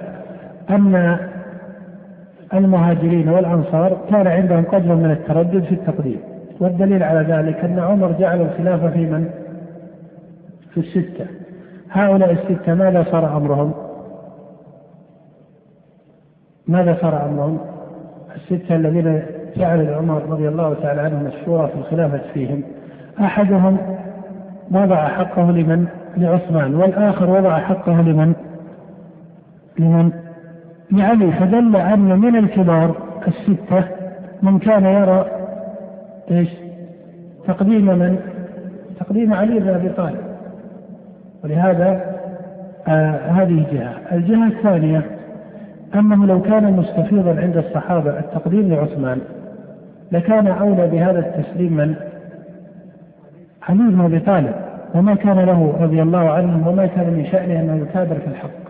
أن 0.70 1.16
المهاجرين 2.54 3.28
والأنصار 3.28 3.96
كان 4.11 4.26
عندهم 4.26 4.64
قدر 4.64 4.94
من 4.94 5.11
التردد 5.11 5.64
في 5.64 5.73
التقديم. 5.73 6.34
والدليل 6.64 7.02
على 7.02 7.21
ذلك 7.35 7.64
أن 7.64 7.78
عمر 7.78 8.12
جعل 8.12 8.40
الخلافة 8.40 8.90
في 8.90 9.06
من؟ 9.06 9.30
في 10.71 10.80
الستة 10.80 11.26
هؤلاء 11.90 12.33
الستة 12.33 12.75
ماذا 12.75 13.04
صار 13.11 13.37
أمرهم؟ 13.37 13.75
ماذا 16.68 16.97
صار 17.00 17.26
أمرهم؟ 17.26 17.59
الستة 18.37 18.76
الذين 18.76 19.23
جعل 19.56 19.94
عمر 19.94 20.23
رضي 20.28 20.49
الله 20.49 20.75
تعالى 20.75 21.00
عنهم 21.00 21.26
الشورى 21.26 21.68
في 21.68 21.75
الخلافة 21.75 22.21
فيهم 22.35 22.62
أحدهم 23.21 23.78
وضع 24.71 25.09
حقه 25.09 25.50
لمن؟ 25.50 25.87
لعثمان 26.16 26.75
والآخر 26.75 27.30
وضع 27.30 27.59
حقه 27.59 28.02
لمن؟ 28.02 28.35
لمن؟ 29.78 30.12
لعلي 30.92 31.33
فدل 31.33 31.76
أن 31.76 32.18
من 32.18 32.37
الكبار 32.37 32.97
الستة 33.28 33.85
من 34.42 34.59
كان 34.59 34.85
يرى 34.85 35.34
إيش؟ 36.31 36.49
تقديم 37.47 37.87
من؟ 37.87 38.19
تقديم 39.00 39.35
علي 39.35 39.61
بن 39.61 39.69
أبي 39.69 39.88
طالب 39.88 40.21
ولهذا 41.45 42.14
آه 42.88 43.16
هذه 43.16 43.66
جهة، 43.73 44.16
الجهة 44.16 44.47
الثانية 44.47 45.02
أنه 45.95 46.26
لو 46.26 46.43
كان 46.43 46.73
مستفيضا 46.73 47.40
عند 47.40 47.57
الصحابة 47.57 48.19
التقديم 48.19 48.75
لعثمان 48.75 49.19
لكان 50.12 50.47
أولى 50.47 50.87
بهذا 50.87 51.19
التسليم 51.19 51.73
من؟ 51.73 51.95
علي 53.69 53.90
بن 53.90 54.00
أبي 54.00 54.19
طالب 54.21 54.54
وما 54.95 55.14
كان 55.14 55.38
له 55.38 55.75
رضي 55.81 56.02
الله 56.02 56.31
عنه 56.31 56.69
وما 56.69 56.87
كان 56.87 57.07
من 57.07 57.26
شأنه 57.26 57.61
أنه 57.61 57.83
يكابر 57.83 58.14
في 58.14 58.26
الحق 58.26 58.64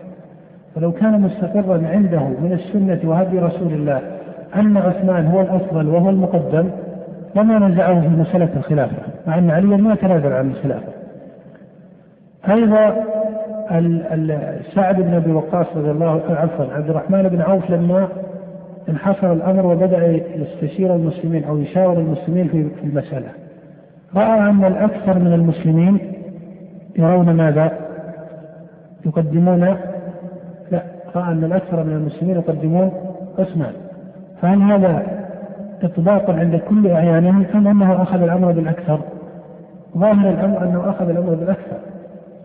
ولو 0.75 0.91
كان 0.91 1.21
مستقرا 1.21 1.87
عنده 1.87 2.19
من 2.19 2.53
السنة 2.53 3.09
وهدي 3.09 3.39
رسول 3.39 3.73
الله 3.73 4.01
أن 4.55 4.77
عثمان 4.77 5.25
هو 5.25 5.41
الأفضل 5.41 5.87
وهو 5.87 6.09
المقدم 6.09 6.69
لما 7.35 7.59
نزعه 7.59 8.01
في 8.01 8.07
مسألة 8.07 8.49
الخلافة 8.57 8.97
مع 9.27 9.37
أن 9.37 9.51
عليا 9.51 9.77
ما 9.77 9.95
تنازل 9.95 10.33
عن 10.33 10.51
الخلافة 10.51 10.91
أيضا 12.49 13.05
سعد 14.75 15.01
بن 15.01 15.13
أبي 15.13 15.31
وقاص 15.31 15.67
رضي 15.75 15.91
الله 15.91 16.21
عفوا 16.29 16.73
عبد 16.73 16.89
الرحمن 16.89 17.23
بن 17.23 17.41
عوف 17.41 17.69
لما 17.69 18.07
انحصر 18.89 19.33
الأمر 19.33 19.65
وبدأ 19.65 20.07
يستشير 20.35 20.95
المسلمين 20.95 21.43
أو 21.43 21.57
يشاور 21.57 21.97
المسلمين 21.97 22.47
في 22.47 22.83
المسألة. 22.83 23.29
رأى 24.15 24.49
أن 24.49 24.65
الأكثر 24.65 25.19
من 25.19 25.33
المسلمين 25.33 25.99
يرون 26.97 27.29
ماذا؟ 27.29 27.71
يقدمون 29.05 29.59
لا 30.71 30.81
رأى 31.15 31.31
أن 31.31 31.43
الأكثر 31.43 31.83
من 31.83 31.93
المسلمين 31.93 32.35
يقدمون 32.35 32.91
عثمان 33.39 33.73
فهل 34.41 34.61
هذا 34.61 35.14
إطباق 35.85 36.29
عند 36.29 36.55
كل 36.55 36.87
أعيانهم 36.87 37.45
أم 37.55 37.67
أنه 37.67 38.01
أخذ 38.01 38.21
الأمر 38.21 38.51
بالأكثر؟ 38.51 38.99
ظاهر 39.97 40.29
الأمر 40.29 40.63
أنه 40.63 40.89
أخذ 40.89 41.09
الأمر 41.09 41.33
بالأكثر. 41.33 41.77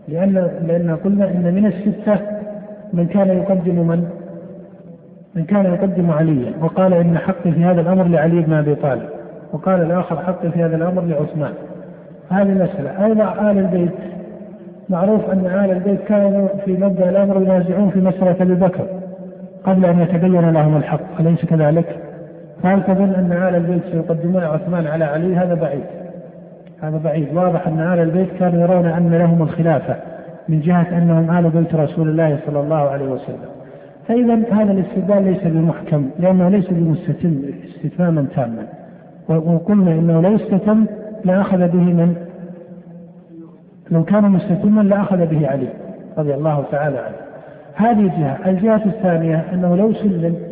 لأن 0.07 0.33
لأن 0.67 0.97
قلنا 1.03 1.31
إن 1.31 1.55
من 1.55 1.65
الستة 1.65 2.19
من 2.93 3.07
كان 3.07 3.27
يقدم 3.27 3.87
من؟ 3.87 4.07
من 5.35 5.43
كان 5.43 5.65
يقدم 5.65 6.11
عليا. 6.11 6.53
وقال 6.61 6.93
إن 6.93 7.17
حقي 7.17 7.51
في 7.51 7.63
هذا 7.63 7.81
الأمر 7.81 8.03
لعلي 8.03 8.41
بن 8.41 8.53
أبي 8.53 8.75
طالب. 8.75 9.09
وقال 9.53 9.81
الآخر 9.81 10.17
حقي 10.17 10.51
في 10.51 10.63
هذا 10.63 10.75
الأمر 10.75 11.01
لعثمان. 11.01 11.53
هذه 12.29 12.53
مسألة 12.53 13.05
أيضا 13.05 13.51
آل 13.51 13.57
البيت. 13.57 13.95
معروف 14.89 15.29
أن 15.29 15.45
آل 15.45 15.71
البيت 15.71 16.01
كانوا 16.03 16.47
في 16.65 16.77
مبدأ 16.77 17.09
الأمر 17.09 17.41
ينازعون 17.41 17.89
في 17.89 17.99
مسألة 17.99 18.35
أبي 18.41 18.55
بكر 18.55 18.85
قبل 19.63 19.85
أن 19.85 19.99
يتبين 19.99 20.49
لهم 20.49 20.77
الحق. 20.77 21.19
أليس 21.19 21.45
كذلك؟ 21.45 22.10
فهل 22.63 22.83
تظن 22.83 23.13
أن 23.13 23.31
آل 23.31 23.55
البيت 23.55 23.81
سيقدمون 23.91 24.43
عثمان 24.43 24.87
على 24.87 25.05
علي؟ 25.05 25.35
هذا 25.35 25.53
بعيد. 25.53 25.83
هذا 26.81 26.97
بعيد. 26.97 27.27
واضح 27.33 27.67
أن 27.67 27.79
آل 27.79 27.99
البيت 27.99 28.29
كانوا 28.39 28.61
يرون 28.61 28.85
أن 28.85 29.13
لهم 29.13 29.41
الخلافة 29.41 29.95
من 30.49 30.61
جهة 30.61 30.97
أنهم 30.97 31.37
آل 31.37 31.49
بيت 31.49 31.75
رسول 31.75 32.09
الله 32.09 32.39
صلى 32.45 32.59
الله 32.59 32.89
عليه 32.89 33.05
وسلم. 33.05 33.49
فإذا 34.07 34.33
هذا 34.51 34.71
الاستدلال 34.71 35.23
ليس 35.23 35.43
بمحكم 35.43 36.09
لأنه 36.19 36.49
ليس 36.49 36.69
بمستتم 36.69 37.41
استتماما 37.69 38.25
تاما. 38.35 38.67
وقلنا 39.27 39.91
إنه 39.91 40.21
لو 40.21 40.35
استتم 40.35 40.85
لأخذ 41.25 41.57
به 41.57 41.83
من؟ 41.83 42.15
لو 43.91 44.03
كان 44.03 44.23
مستتما 44.23 44.81
لأخذ 44.81 45.25
به 45.25 45.47
علي 45.47 45.67
رضي 46.17 46.33
الله 46.33 46.63
تعالى 46.71 46.97
عنه. 46.97 47.15
هذه 47.75 48.07
جهه، 48.07 48.49
الجهة 48.49 48.85
الثانية 48.85 49.45
أنه 49.53 49.75
لو 49.75 49.93
سلم 49.93 50.50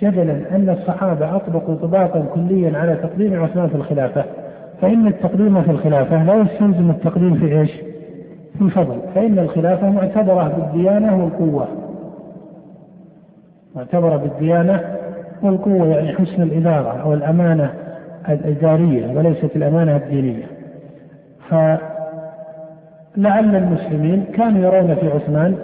جدلا 0.00 0.56
أن 0.56 0.76
الصحابة 0.80 1.36
أطبقوا 1.36 1.74
طباقا 1.74 2.24
كليا 2.34 2.78
على 2.78 2.96
تقديم 2.96 3.42
عثمان 3.42 3.68
في 3.68 3.74
الخلافة 3.74 4.24
فإن 4.80 5.06
التقديم 5.06 5.62
في 5.62 5.70
الخلافة 5.70 6.24
لا 6.24 6.34
يستلزم 6.34 6.90
التقديم 6.90 7.34
في 7.34 7.60
إيش؟ 7.60 7.70
في 8.58 8.62
الفضل، 8.62 8.96
فإن 9.14 9.38
الخلافة 9.38 9.90
معتبرة 9.90 10.48
بالديانة 10.48 11.22
والقوة. 11.22 11.68
معتبرة 13.76 14.16
بالديانة 14.16 14.80
والقوة 15.42 15.86
يعني 15.86 16.12
حسن 16.12 16.42
الإدارة 16.42 17.02
أو 17.02 17.14
الأمانة 17.14 17.70
الإدارية 18.28 19.16
وليست 19.16 19.56
الأمانة 19.56 19.96
الدينية 19.96 20.44
فلعل 21.48 21.80
المسلمين 23.56 24.24
كانوا 24.34 24.60
يرون 24.60 24.94
في 24.94 25.10
عثمان 25.10 25.56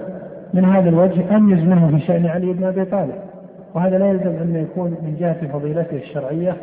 من 0.55 0.65
هذا 0.65 0.89
الوجه 0.89 1.37
أميز 1.37 1.59
منه 1.59 1.89
في 1.89 2.01
شأن 2.01 2.27
علي 2.27 2.53
بن 2.53 2.65
أبي 2.65 2.85
طالب 2.85 3.15
وهذا 3.75 3.99
لا 3.99 4.11
يلزم 4.11 4.29
أن 4.43 4.57
يكون 4.57 4.91
من 4.91 5.17
جهة 5.21 5.47
فضيلته 5.47 5.97
الشرعية 5.97 6.57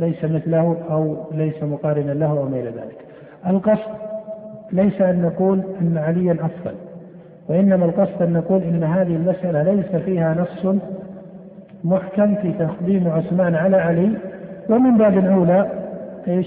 ليس 0.00 0.24
مثله 0.24 0.76
أو 0.90 1.16
ليس 1.32 1.62
مقارنا 1.62 2.12
له 2.12 2.30
أو 2.30 2.48
ما 2.48 2.56
إلى 2.56 2.70
ذلك 2.70 3.04
القصد 3.46 3.90
ليس 4.72 5.00
أن 5.00 5.22
نقول 5.22 5.62
أن 5.80 5.98
عليا 5.98 6.32
أفضل 6.32 6.74
وإنما 7.48 7.84
القصد 7.84 8.22
أن 8.22 8.32
نقول 8.32 8.62
أن 8.62 8.84
هذه 8.84 9.16
المسألة 9.16 9.62
ليس 9.62 10.02
فيها 10.02 10.34
نص 10.34 10.76
محكم 11.84 12.34
في 12.34 12.52
تقديم 12.52 13.08
عثمان 13.08 13.54
على 13.54 13.76
علي 13.76 14.10
ومن 14.70 14.98
باب 14.98 15.24
أولى 15.26 15.70
إيش؟ 16.28 16.46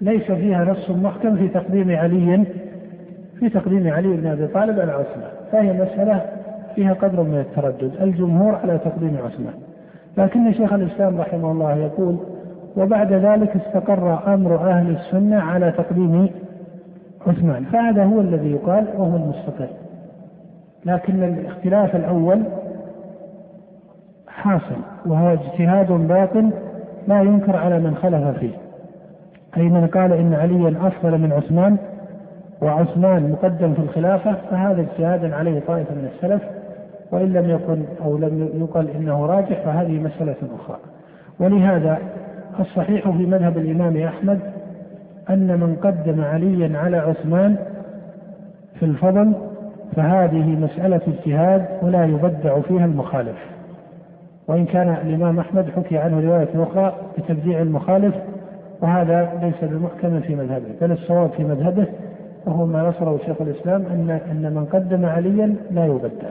ليس 0.00 0.32
فيها 0.32 0.64
نص 0.64 0.90
محكم 0.90 1.36
في 1.36 1.48
تقديم 1.48 1.96
علي 1.96 2.44
في 3.40 3.48
تقديم 3.48 3.92
علي 3.92 4.08
بن 4.08 4.26
أبي 4.26 4.46
طالب 4.46 4.80
على 4.80 4.92
عثمان، 4.92 5.30
فهي 5.52 5.72
مسألة 5.72 6.35
فيها 6.76 6.92
قدر 6.92 7.22
من 7.22 7.38
التردد، 7.38 7.92
الجمهور 8.00 8.54
على 8.54 8.78
تقديم 8.78 9.16
عثمان. 9.24 9.54
لكن 10.16 10.52
شيخ 10.52 10.72
الإسلام 10.72 11.20
رحمه 11.20 11.52
الله 11.52 11.74
يقول: 11.74 12.16
وبعد 12.76 13.12
ذلك 13.12 13.56
استقر 13.56 14.34
أمر 14.34 14.70
أهل 14.70 14.90
السنة 14.90 15.40
على 15.40 15.72
تقديم 15.72 16.28
عثمان. 17.26 17.64
فهذا 17.64 18.04
هو 18.04 18.20
الذي 18.20 18.50
يقال 18.50 18.86
وهو 18.96 19.16
المستقر 19.16 19.68
لكن 20.84 21.22
الاختلاف 21.22 21.96
الأول 21.96 22.42
حاصل 24.28 24.76
وهو 25.06 25.32
اجتهاد 25.32 25.92
باطن 25.92 26.50
لا 27.08 27.20
ينكر 27.20 27.56
على 27.56 27.78
من 27.78 27.94
خلف 27.94 28.38
فيه. 28.38 28.54
أي 29.56 29.62
من 29.62 29.86
قال 29.86 30.12
إن 30.12 30.34
عليا 30.34 30.74
أفضل 30.86 31.18
من 31.18 31.32
عثمان 31.32 31.76
وعثمان 32.62 33.30
مقدم 33.30 33.74
في 33.74 33.78
الخلافة 33.78 34.36
فهذا 34.50 34.80
اجتهاد 34.80 35.32
عليه 35.32 35.60
طائفة 35.60 35.94
من 35.94 36.08
السلف 36.14 36.42
وإن 37.12 37.32
لم 37.32 37.50
يكن 37.50 37.82
أو 38.04 38.18
لم 38.18 38.50
يقل 38.54 38.88
إنه 38.88 39.26
راجح 39.26 39.60
فهذه 39.64 39.98
مسألة 39.98 40.36
أخرى. 40.60 40.78
ولهذا 41.40 41.98
الصحيح 42.60 43.10
في 43.10 43.26
مذهب 43.26 43.58
الإمام 43.58 43.96
أحمد 43.96 44.40
أن 45.30 45.60
من 45.60 45.76
قدم 45.82 46.24
عليا 46.24 46.78
على 46.78 46.96
عثمان 46.96 47.56
في 48.74 48.84
الفضل 48.84 49.32
فهذه 49.96 50.46
مسألة 50.46 51.00
اجتهاد 51.08 51.66
ولا 51.82 52.04
يبدع 52.04 52.60
فيها 52.60 52.84
المخالف. 52.84 53.36
وإن 54.48 54.66
كان 54.66 54.88
الإمام 54.88 55.38
أحمد 55.38 55.70
حكي 55.76 55.98
عنه 55.98 56.20
رواية 56.20 56.48
أخرى 56.54 56.96
بتبديع 57.18 57.62
المخالف 57.62 58.14
وهذا 58.82 59.32
ليس 59.42 59.70
بمحكم 59.70 60.20
في 60.20 60.34
مذهبه 60.34 60.68
بل 60.80 60.92
الصواب 60.92 61.30
في 61.30 61.44
مذهبه 61.44 61.86
وهو 62.46 62.66
ما 62.66 62.88
نصره 62.88 63.18
شيخ 63.26 63.36
الإسلام 63.40 63.86
أن 63.86 64.10
أن 64.30 64.54
من 64.54 64.64
قدم 64.64 65.06
عليا 65.06 65.54
لا 65.70 65.86
يبدع. 65.86 66.30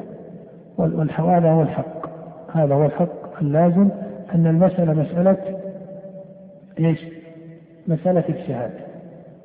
وهذا 0.77 1.51
هو 1.51 1.61
الحق. 1.61 2.09
هذا 2.53 2.75
هو 2.75 2.85
الحق 2.85 3.41
اللازم 3.41 3.89
أن 4.35 4.47
المسألة 4.47 4.93
مسألة 4.93 5.37
إيش؟ 6.79 6.99
مسألة 7.87 8.23
اجتهاد. 8.29 8.71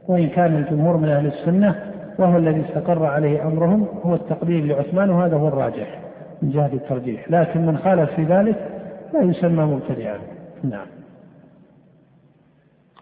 وإن 0.09 0.29
كان 0.29 0.57
الجمهور 0.57 0.97
من 0.97 1.09
أهل 1.09 1.27
السنة 1.27 1.93
وهو 2.19 2.37
الذي 2.37 2.65
استقر 2.69 3.07
عليه 3.07 3.47
أمرهم 3.47 3.87
هو 4.03 4.15
التقديم 4.15 4.67
لعثمان 4.67 5.11
وهذا 5.11 5.37
هو 5.37 5.49
الراجح 5.49 6.01
من 6.43 6.51
جهة 6.51 6.71
الترجيح. 6.73 7.31
لكن 7.31 7.67
من 7.67 7.79
خالف 7.79 8.11
في 8.11 8.23
ذلك 8.23 8.57
لا 9.15 9.23
يسمى 9.23 9.65
مبتدعا 9.65 10.19
نعم. 10.65 10.87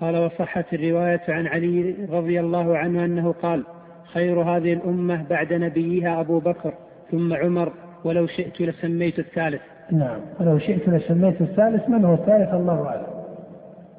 قال 0.01 0.17
وصحت 0.17 0.75
الرواية 0.75 1.23
عن 1.29 1.47
علي 1.47 1.95
رضي 2.11 2.41
الله 2.41 2.79
عنه 2.79 3.05
أنه 3.05 3.33
قال 3.33 3.65
خير 4.13 4.41
هذه 4.43 4.73
الأمة 4.73 5.25
بعد 5.31 5.53
نبيها 5.53 6.21
أبو 6.21 6.39
بكر 6.39 6.75
ثم 7.11 7.35
عمر 7.35 7.73
ولو 8.09 8.27
شئت 8.27 8.61
لسميت 8.61 9.19
الثالث. 9.19 9.61
نعم. 9.93 10.21
ولو 10.41 10.59
شئت 10.59 10.89
لسميت 10.89 11.41
الثالث 11.41 11.89
من 11.89 12.05
هو 12.05 12.15
الثالث؟ 12.15 12.55
الله 12.55 12.87
أعلم. 12.87 13.07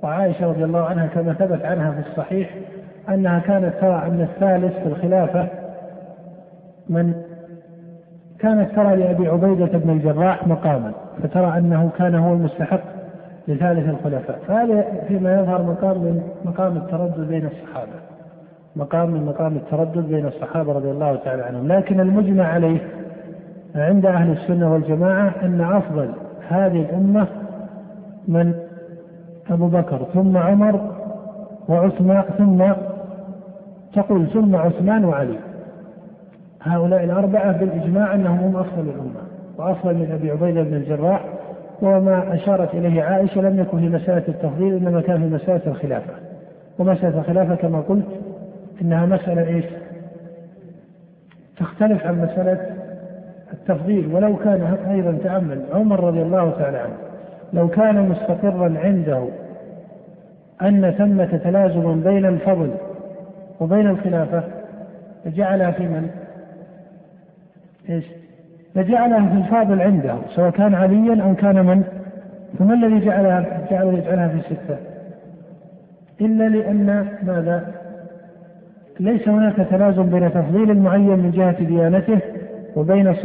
وعائشة 0.04 0.48
رضي 0.48 0.63
الله 0.63 0.82
عنها 0.82 1.08
كما 1.08 1.34
ثبت 1.34 1.66
عنها 1.66 1.92
في 1.92 2.10
الصحيح 2.10 2.56
أنها 3.10 3.39
كانت 3.39 3.74
ترى 3.82 4.04
أن 4.06 4.22
الثالث 4.22 4.80
في 4.80 4.86
الخلافة 4.86 5.48
من 6.89 7.13
كانت 8.39 8.75
ترى 8.75 8.96
لأبي 8.96 9.28
عبيدة 9.28 9.78
بن 9.78 9.89
الجراح 9.89 10.48
مقاما 10.48 10.92
فترى 11.24 11.58
أنه 11.58 11.89
كان 11.98 12.16
هو 12.16 12.34
المستحق 12.34 12.82
لثالث 13.48 13.89
الخلفاء. 13.89 14.39
فهذا 14.48 14.86
فيما 15.08 15.39
يظهر 15.39 15.63
مقام 15.63 15.98
من 15.98 16.22
مقام 16.46 16.78
التردد 16.78 17.28
بين 17.28 17.46
الصحابة. 17.46 18.00
مقام 18.75 19.10
من 19.10 19.25
مقام 19.25 19.56
التردد 19.56 20.08
بين 20.08 20.25
الصحابة 20.25 20.74
رضي 20.74 20.92
الله 20.92 21.16
تعالى 21.16 21.44
عنهم. 21.44 21.68
لكن 21.68 22.00
المجمع 22.00 22.48
عليه 22.48 22.80
عند 23.76 24.06
أهل 24.06 24.32
السنة 24.32 24.74
والجماعة 24.74 25.34
أن 25.42 25.62
أفضل 25.62 26.10
هذه 26.50 26.82
الأمة 26.82 27.28
من 28.28 28.54
أبو 29.50 29.68
بكر 29.68 30.06
ثم 30.14 30.38
عمر 30.38 30.96
وعثمان 31.70 32.24
ثم 32.38 32.64
تقول 33.94 34.28
ثم 34.28 34.56
عثمان 34.56 35.06
وعلي 35.06 35.38
هؤلاء 36.62 37.04
الأربعة 37.04 37.52
بالإجماع 37.52 38.16
أنهم 38.16 38.40
هم 38.40 38.56
أفضل 38.56 38.90
الأمة 38.90 39.22
وأفضل 39.58 39.94
من 39.94 40.12
أبي 40.12 40.32
عبيدة 40.32 40.64
بن 40.64 40.74
الجراح 40.74 41.26
وما 41.82 42.34
أشارت 42.34 42.74
إليه 42.74 43.03
عائشة 43.03 43.42
لم 43.42 43.60
يكن 43.60 43.79
في 43.79 43.90
مسألة 43.90 44.24
التفضيل 44.27 44.74
إنما 44.74 45.01
كان 45.01 45.18
في 45.18 45.36
مسألة 45.36 45.62
الخلافة 45.68 46.14
ومسألة 46.79 47.20
الخلافة 47.20 47.55
كما 47.55 47.82
قلت 47.82 48.08
إنها 48.82 49.05
مسألة 49.05 49.48
إيش؟ 49.48 49.66
تختلف 51.58 52.08
عن 52.08 52.22
مسألة 52.22 52.78
التفضيل 53.53 54.16
ولو 54.16 54.35
كان 54.35 54.77
أيضا 54.90 55.18
تأمل 55.24 55.64
عمر 55.74 56.03
رضي 56.03 56.22
الله 56.22 56.50
تعالى 56.50 56.77
عنه 56.77 56.96
لو 57.53 57.68
كان 57.68 58.09
مستقرا 58.09 58.74
عنده 58.83 59.27
أن 60.62 60.92
ثمة 60.92 61.40
تلازما 61.44 61.94
بين 61.94 62.25
الفضل 62.25 62.72
وبين 63.59 63.88
الخلافة 63.88 64.44
لجعلها 65.25 65.72
في 65.72 65.83
من؟ 65.83 66.09
إيش؟ 67.90 68.05
لجعلها 68.75 69.29
في 69.29 69.35
الفاضل 69.35 69.81
عنده 69.81 70.16
سواء 70.35 70.50
كان 70.50 70.74
عليا 70.74 71.24
أو 71.24 71.35
كان 71.35 71.66
من؟ 71.66 71.83
فما 72.59 72.74
الذي 72.74 73.05
جعلها 73.05 73.68
جعله 73.72 73.94
يجعلها 73.94 74.27
في 74.27 74.42
ستة؟ 74.42 74.77
إلا 76.22 76.50
لأن 76.50 77.07
ماذا؟ 77.24 77.72
ليس 79.00 79.27
هناك 79.27 79.55
تلازم 79.55 80.09
بين 80.09 80.33
تفضيل 80.33 80.77
معين 80.77 81.20
من 81.20 81.31
جهة 81.31 81.64
ديانته 81.64 82.20
وبين 82.79 83.15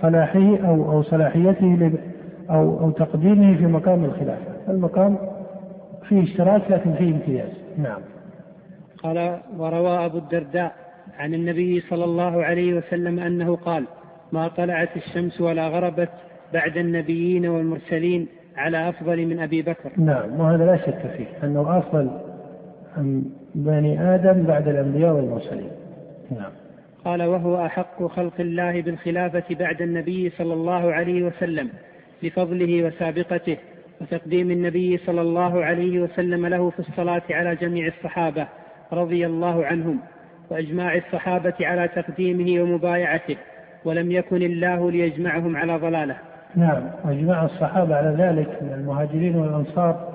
صلاحه 0.00 0.56
أو 0.68 0.92
أو 0.92 1.02
صلاحيته 1.02 1.92
أو 2.50 2.80
أو 2.80 2.90
تقديمه 2.90 3.56
في 3.56 3.66
مقام 3.66 4.04
الخلافة، 4.04 4.52
المقام 4.68 5.18
فيه 6.08 6.22
اشتراك 6.22 6.70
لكن 6.70 6.92
فيه 6.92 7.10
امتياز، 7.10 7.50
نعم. 7.78 8.00
قال 9.02 9.38
وروى 9.58 10.06
أبو 10.06 10.18
الدرداء 10.18 10.72
عن 11.18 11.34
النبي 11.34 11.80
صلى 11.80 12.04
الله 12.04 12.44
عليه 12.44 12.74
وسلم 12.74 13.18
أنه 13.18 13.56
قال: 13.56 13.84
ما 14.32 14.48
طلعت 14.48 14.96
الشمس 14.96 15.40
ولا 15.40 15.68
غربت 15.68 16.10
بعد 16.52 16.76
النبيين 16.76 17.46
والمرسلين 17.46 18.28
على 18.56 18.88
أفضل 18.88 19.26
من 19.26 19.40
أبي 19.40 19.62
بكر. 19.62 19.90
نعم. 19.96 20.40
وهذا 20.40 20.66
لا 20.66 20.76
شك 20.76 21.06
فيه 21.16 21.46
أنه 21.46 21.78
أفضل 21.78 22.10
بني 23.54 24.14
آدم 24.14 24.42
بعد 24.42 24.68
الأنبياء 24.68 25.14
والمرسلين. 25.14 25.70
نعم. 26.30 26.52
قال 27.04 27.22
وهو 27.22 27.66
أحق 27.66 28.06
خلق 28.06 28.40
الله 28.40 28.82
بالخلافة 28.82 29.54
بعد 29.54 29.82
النبي 29.82 30.30
صلى 30.30 30.54
الله 30.54 30.92
عليه 30.92 31.22
وسلم 31.22 31.68
لفضله 32.22 32.86
وسابقته 32.86 33.56
وتقديم 34.00 34.50
النبي 34.50 34.98
صلى 34.98 35.20
الله 35.20 35.64
عليه 35.64 36.00
وسلم 36.00 36.46
له 36.46 36.70
في 36.70 36.78
الصلاة 36.78 37.22
على 37.30 37.56
جميع 37.56 37.86
الصحابة 37.86 38.46
رضي 38.92 39.26
الله 39.26 39.66
عنهم 39.66 39.98
وإجماع 40.50 40.94
الصحابة 40.94 41.54
على 41.60 41.88
تقديمه 41.88 42.62
ومبايعته 42.62 43.36
ولم 43.84 44.12
يكن 44.12 44.42
الله 44.42 44.90
ليجمعهم 44.90 45.56
على 45.56 45.76
ضلاله. 45.76 46.16
نعم 46.56 46.82
وإجماع 47.04 47.44
الصحابة 47.44 47.96
على 47.96 48.16
ذلك 48.18 48.62
من 48.62 48.72
المهاجرين 48.72 49.36
والأنصار 49.36 50.12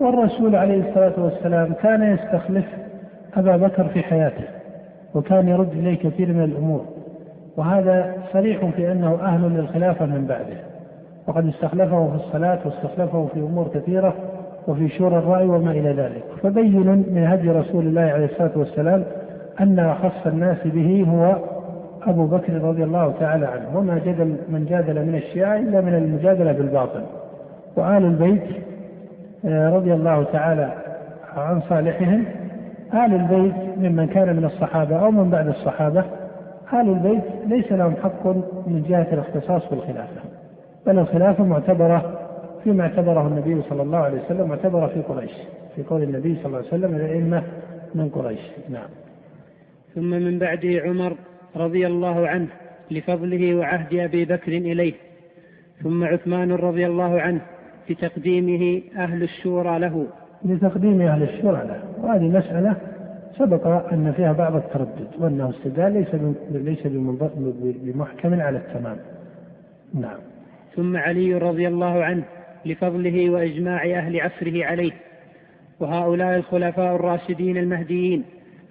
والرسول 0.00 0.56
عليه 0.56 0.88
الصلاة 0.88 1.14
والسلام 1.24 1.72
كان 1.82 2.14
يستخلف 2.14 2.64
أبا 3.34 3.56
بكر 3.56 3.88
في 3.88 4.02
حياته. 4.02 4.57
وكان 5.14 5.48
يرد 5.48 5.72
إليه 5.72 5.98
كثير 5.98 6.32
من 6.32 6.44
الأمور. 6.44 6.84
وهذا 7.56 8.14
صريح 8.32 8.66
في 8.66 8.92
أنه 8.92 9.14
أهل 9.22 9.42
للخلافة 9.42 10.06
من 10.06 10.26
بعده. 10.26 10.56
وقد 11.26 11.46
استخلفه 11.46 12.08
في 12.08 12.14
الصلاة 12.14 12.58
واستخلفه 12.64 13.26
في 13.34 13.40
أمور 13.40 13.68
كثيرة 13.74 14.14
وفي 14.68 14.88
شورى 14.88 15.18
الرأي 15.18 15.46
وما 15.46 15.70
إلى 15.70 15.92
ذلك. 15.92 16.24
فبين 16.42 17.04
من 17.14 17.26
هدي 17.26 17.50
رسول 17.50 17.86
الله 17.86 18.02
عليه 18.02 18.24
الصلاة 18.24 18.52
والسلام 18.56 19.04
أن 19.60 19.78
أخص 19.78 20.26
الناس 20.26 20.58
به 20.64 21.06
هو 21.08 21.36
أبو 22.02 22.26
بكر 22.26 22.52
رضي 22.62 22.84
الله 22.84 23.12
تعالى 23.20 23.46
عنه. 23.46 23.78
وما 23.78 23.98
جدل 23.98 24.36
من 24.48 24.64
جادل 24.64 25.06
من 25.06 25.14
الشيعة 25.14 25.56
إلا 25.56 25.80
من 25.80 25.94
المجادلة 25.94 26.52
بالباطل. 26.52 27.02
وآل 27.76 28.04
البيت 28.04 28.42
آه، 29.44 29.70
رضي 29.70 29.94
الله 29.94 30.22
تعالى 30.22 30.72
عن 31.36 31.60
صالحهم 31.60 32.24
آل 32.94 33.14
البيت 33.14 33.54
ممن 33.78 34.06
كان 34.06 34.36
من 34.36 34.44
الصحابة 34.44 34.96
أو 34.96 35.10
من 35.10 35.30
بعد 35.30 35.48
الصحابة. 35.48 36.04
آل 36.72 36.88
البيت 36.88 37.24
ليس 37.46 37.72
لهم 37.72 37.96
حق 37.96 38.26
من 38.66 38.84
جهة 38.88 39.06
الاختصاص 39.12 39.70
بالخلافة 39.70 40.20
بل 40.86 40.98
الخلافة 40.98 41.44
معتبرة 41.44 42.28
فيما 42.64 42.82
اعتبره 42.82 43.26
النبي 43.26 43.62
صلى 43.62 43.82
الله 43.82 43.98
عليه 43.98 44.20
وسلم 44.24 44.48
معتبرة 44.48 44.86
في 44.86 45.00
قريش 45.00 45.32
في 45.76 45.82
قول 45.82 46.02
النبي 46.02 46.36
صلى 46.36 46.46
الله 46.46 46.58
عليه 46.58 46.68
وسلم 46.68 46.94
الأئمة 46.96 47.42
من 47.94 48.08
قريش. 48.08 48.40
نعم. 48.68 48.88
ثم 49.94 50.10
من 50.10 50.38
بعده 50.38 50.80
عمر 50.84 51.16
رضي 51.56 51.86
الله 51.86 52.28
عنه 52.28 52.46
لفضله 52.90 53.54
وعهد 53.54 53.94
أبي 53.94 54.24
بكر 54.24 54.52
إليه. 54.52 54.94
ثم 55.82 56.04
عثمان 56.04 56.52
رضي 56.52 56.86
الله 56.86 57.20
عنه 57.20 57.40
لتقديمه 57.90 58.82
أهل 58.96 59.22
الشورى 59.22 59.78
له. 59.78 60.06
لتقديم 60.44 61.00
أهل 61.00 61.22
الشورى 61.22 61.64
له. 61.64 61.82
وهذه 62.02 62.28
مساله 62.28 62.76
سبق 63.38 63.66
أن 63.92 64.12
فيها 64.12 64.32
بعض 64.32 64.56
التردد 64.56 65.08
وأنه 65.18 65.50
استدلال 65.50 65.92
ليس 65.92 66.08
ليس 66.50 66.86
بمحكم 67.82 68.40
على 68.40 68.58
التمام. 68.58 68.96
نعم. 69.94 70.18
ثم 70.76 70.96
علي 70.96 71.34
رضي 71.34 71.68
الله 71.68 72.04
عنه 72.04 72.24
لفضله 72.66 73.30
وإجماع 73.30 73.84
أهل 73.84 74.20
عصره 74.20 74.64
عليه. 74.64 74.92
وهؤلاء 75.80 76.36
الخلفاء 76.36 76.96
الراشدين 76.96 77.56
المهديين 77.56 78.24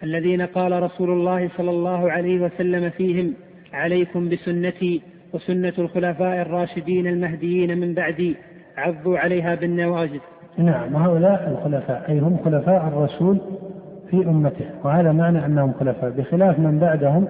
الذين 0.03 0.41
قال 0.41 0.83
رسول 0.83 1.09
الله 1.09 1.49
صلى 1.57 1.69
الله 1.69 2.11
عليه 2.11 2.39
وسلم 2.41 2.89
فيهم 2.89 3.33
عليكم 3.73 4.29
بسنتي 4.29 5.01
وسنة 5.33 5.73
الخلفاء 5.79 6.41
الراشدين 6.41 7.07
المهديين 7.07 7.77
من 7.77 7.93
بعدي 7.93 8.35
عضوا 8.77 9.17
عليها 9.17 9.55
بالنواجذ. 9.55 10.19
نعم 10.57 10.95
وهؤلاء 10.95 11.49
الخلفاء 11.49 12.09
أي 12.09 12.19
هم 12.19 12.37
خلفاء 12.45 12.87
الرسول 12.87 13.37
في 14.09 14.25
أمته 14.25 14.65
وهذا 14.83 15.11
معنى 15.11 15.45
أنهم 15.45 15.73
خلفاء 15.73 16.09
بخلاف 16.09 16.59
من 16.59 16.79
بعدهم 16.79 17.27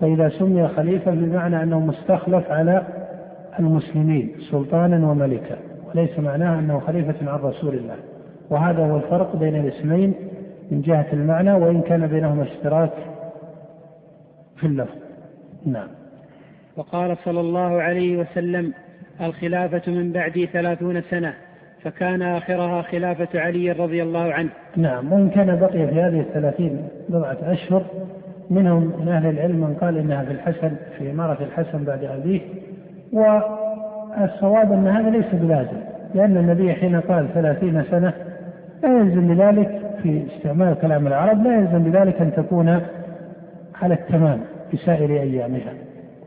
فإذا 0.00 0.28
سمي 0.28 0.68
خليفة 0.68 1.10
بمعنى 1.10 1.62
أنه 1.62 1.80
مستخلف 1.80 2.50
على 2.50 2.82
المسلمين 3.58 4.32
سلطانا 4.50 5.10
وملكا 5.10 5.56
وليس 5.88 6.18
معناه 6.18 6.58
أنه 6.58 6.80
خليفة 6.80 7.30
عن 7.30 7.38
رسول 7.38 7.74
الله. 7.74 7.96
وهذا 8.50 8.86
هو 8.86 8.96
الفرق 8.96 9.36
بين 9.36 9.56
الاسمين 9.56 10.14
من 10.70 10.80
جهة 10.80 11.06
المعنى 11.12 11.52
وإن 11.52 11.80
كان 11.80 12.06
بينهما 12.06 12.42
اشتراك 12.42 12.92
في 14.56 14.66
اللفظ. 14.66 14.96
نعم. 15.66 15.88
وقال 16.76 17.16
صلى 17.24 17.40
الله 17.40 17.82
عليه 17.82 18.16
وسلم 18.16 18.72
الخلافة 19.20 19.92
من 19.92 20.12
بعدي 20.12 20.46
ثلاثون 20.46 21.02
سنة. 21.02 21.34
فكان 21.82 22.22
آخرها 22.22 22.82
خلافة 22.82 23.40
علي 23.40 23.72
رضي 23.72 24.02
الله 24.02 24.32
عنه. 24.32 24.50
نعم 24.76 25.12
وإن 25.12 25.30
كان 25.30 25.56
بقي 25.56 25.86
في 25.86 26.00
هذه 26.00 26.20
الثلاثين 26.20 26.88
بضعة 27.08 27.36
أشهر 27.42 27.84
منهم 28.50 28.92
من 29.00 29.08
أهل 29.08 29.26
العلم 29.26 29.56
من 29.56 29.74
قال 29.74 29.98
إنها 29.98 30.24
في 30.24 30.32
الحسن 30.32 30.72
في 30.98 31.10
إمارة 31.10 31.38
الحسن 31.42 31.84
بعد 31.84 32.04
أبيه 32.04 32.40
والصواب 33.12 34.72
أن 34.72 34.88
هذا 34.88 35.10
ليس 35.10 35.26
بلازم 35.32 35.76
لأن 36.14 36.36
النبي 36.36 36.72
حين 36.72 37.00
قال 37.00 37.28
ثلاثين 37.34 37.84
سنة 37.90 38.12
لا 38.82 38.98
يلزم 38.98 39.34
بذلك 39.34 39.80
في 40.02 40.22
استعمال 40.36 40.74
كلام 40.74 41.06
العرب 41.06 41.44
لا 41.44 41.54
يلزم 41.54 41.90
بذلك 41.90 42.20
أن 42.20 42.32
تكون 42.32 42.80
على 43.82 43.94
التمام 43.94 44.40
في 44.70 44.76
سائر 44.76 45.10
أيامها 45.10 45.72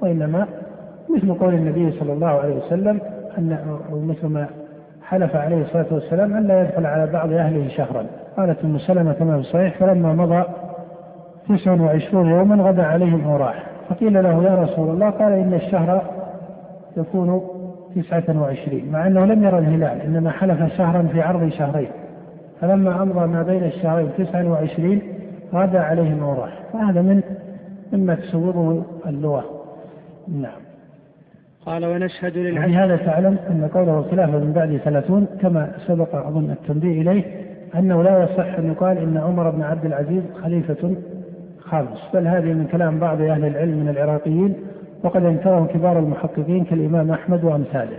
وإنما 0.02 0.48
مثل 1.16 1.34
قول 1.34 1.54
النبي 1.54 1.92
صلى 2.00 2.14
الله 2.14 2.28
عليه 2.28 2.56
وسلم 2.56 3.00
أن 3.38 3.58
مثل 3.92 4.28
ما 4.28 4.48
حلف 5.06 5.36
عليه 5.36 5.62
الصلاة 5.62 5.86
والسلام 5.92 6.34
أن 6.34 6.48
لا 6.48 6.62
يدخل 6.62 6.86
على 6.86 7.12
بعض 7.12 7.32
أهله 7.32 7.68
شهرا. 7.68 8.06
قالت 8.38 8.64
أم 8.64 8.78
سلمة 8.78 9.14
كما 9.14 9.34
في 9.34 9.40
الصحيح 9.40 9.78
فلما 9.78 10.14
مضى 10.14 10.44
تسع 11.50 11.82
وعشرون 11.82 12.30
يوما 12.30 12.64
غدا 12.64 12.84
عليهم 12.84 13.28
وراح. 13.28 13.64
فقيل 13.90 14.24
له 14.24 14.44
يا 14.44 14.56
رسول 14.56 14.90
الله. 14.90 15.10
قال 15.10 15.34
إن 15.34 15.54
الشهر 15.54 16.02
يكون 16.98 17.42
تسعة 17.96 18.42
وعشرين. 18.42 18.92
مع 18.92 19.08
أنه 19.08 19.26
لم 19.26 19.44
يرى 19.44 19.58
الهلال 19.58 20.02
إنما 20.02 20.32
حلف 20.32 20.74
شهرا 20.78 21.08
في 21.12 21.22
عرض 21.22 21.50
شهرين. 21.50 21.90
فلما 22.62 23.04
أمضى 23.04 23.28
ما 23.28 23.44
بين 23.44 23.64
الشهرين 23.64 24.10
تسعة 24.18 24.52
وعشرين 24.52 25.02
غدا 25.54 25.80
عليهم 25.80 26.24
وراح. 26.24 26.60
فهذا 26.74 27.02
من 27.02 27.22
مما 27.94 28.16
تسوره 28.16 28.86
اللغة 29.08 29.44
نعم. 30.28 30.63
قال 31.66 31.86
ونشهد 31.86 32.38
للعدل 32.38 32.74
هذا 32.74 32.96
تعلم 32.96 33.38
أن 33.50 33.70
قوله 33.74 34.00
الخلافة 34.00 34.38
من 34.38 34.54
بعد 34.54 34.78
ثلاثون 34.78 35.28
كما 35.42 35.72
سبق 35.88 36.16
أظن 36.16 36.52
التنبيه 36.52 37.02
إليه 37.02 37.24
أنه 37.76 38.04
لا 38.04 38.24
يصح 38.24 38.58
أن 38.58 38.72
يقال 38.72 38.98
إن 38.98 39.18
عمر 39.18 39.50
بن 39.50 39.62
عبد 39.62 39.86
العزيز 39.86 40.24
خليفة 40.44 40.96
خامس 41.60 42.00
بل 42.14 42.28
هذه 42.28 42.54
من 42.54 42.68
كلام 42.72 43.00
بعض 43.00 43.22
أهل 43.22 43.46
العلم 43.46 43.80
من 43.80 43.90
العراقيين 43.90 44.56
وقد 45.04 45.26
انكره 45.26 45.66
كبار 45.74 46.00
المحققين 46.00 46.66
كالإمام 46.66 47.12
أحمد 47.12 47.44
وأمثاله 47.44 47.98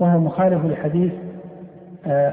وهو 0.00 0.20
مخالف 0.20 0.64
لحديث 0.64 1.12
آه، 2.06 2.32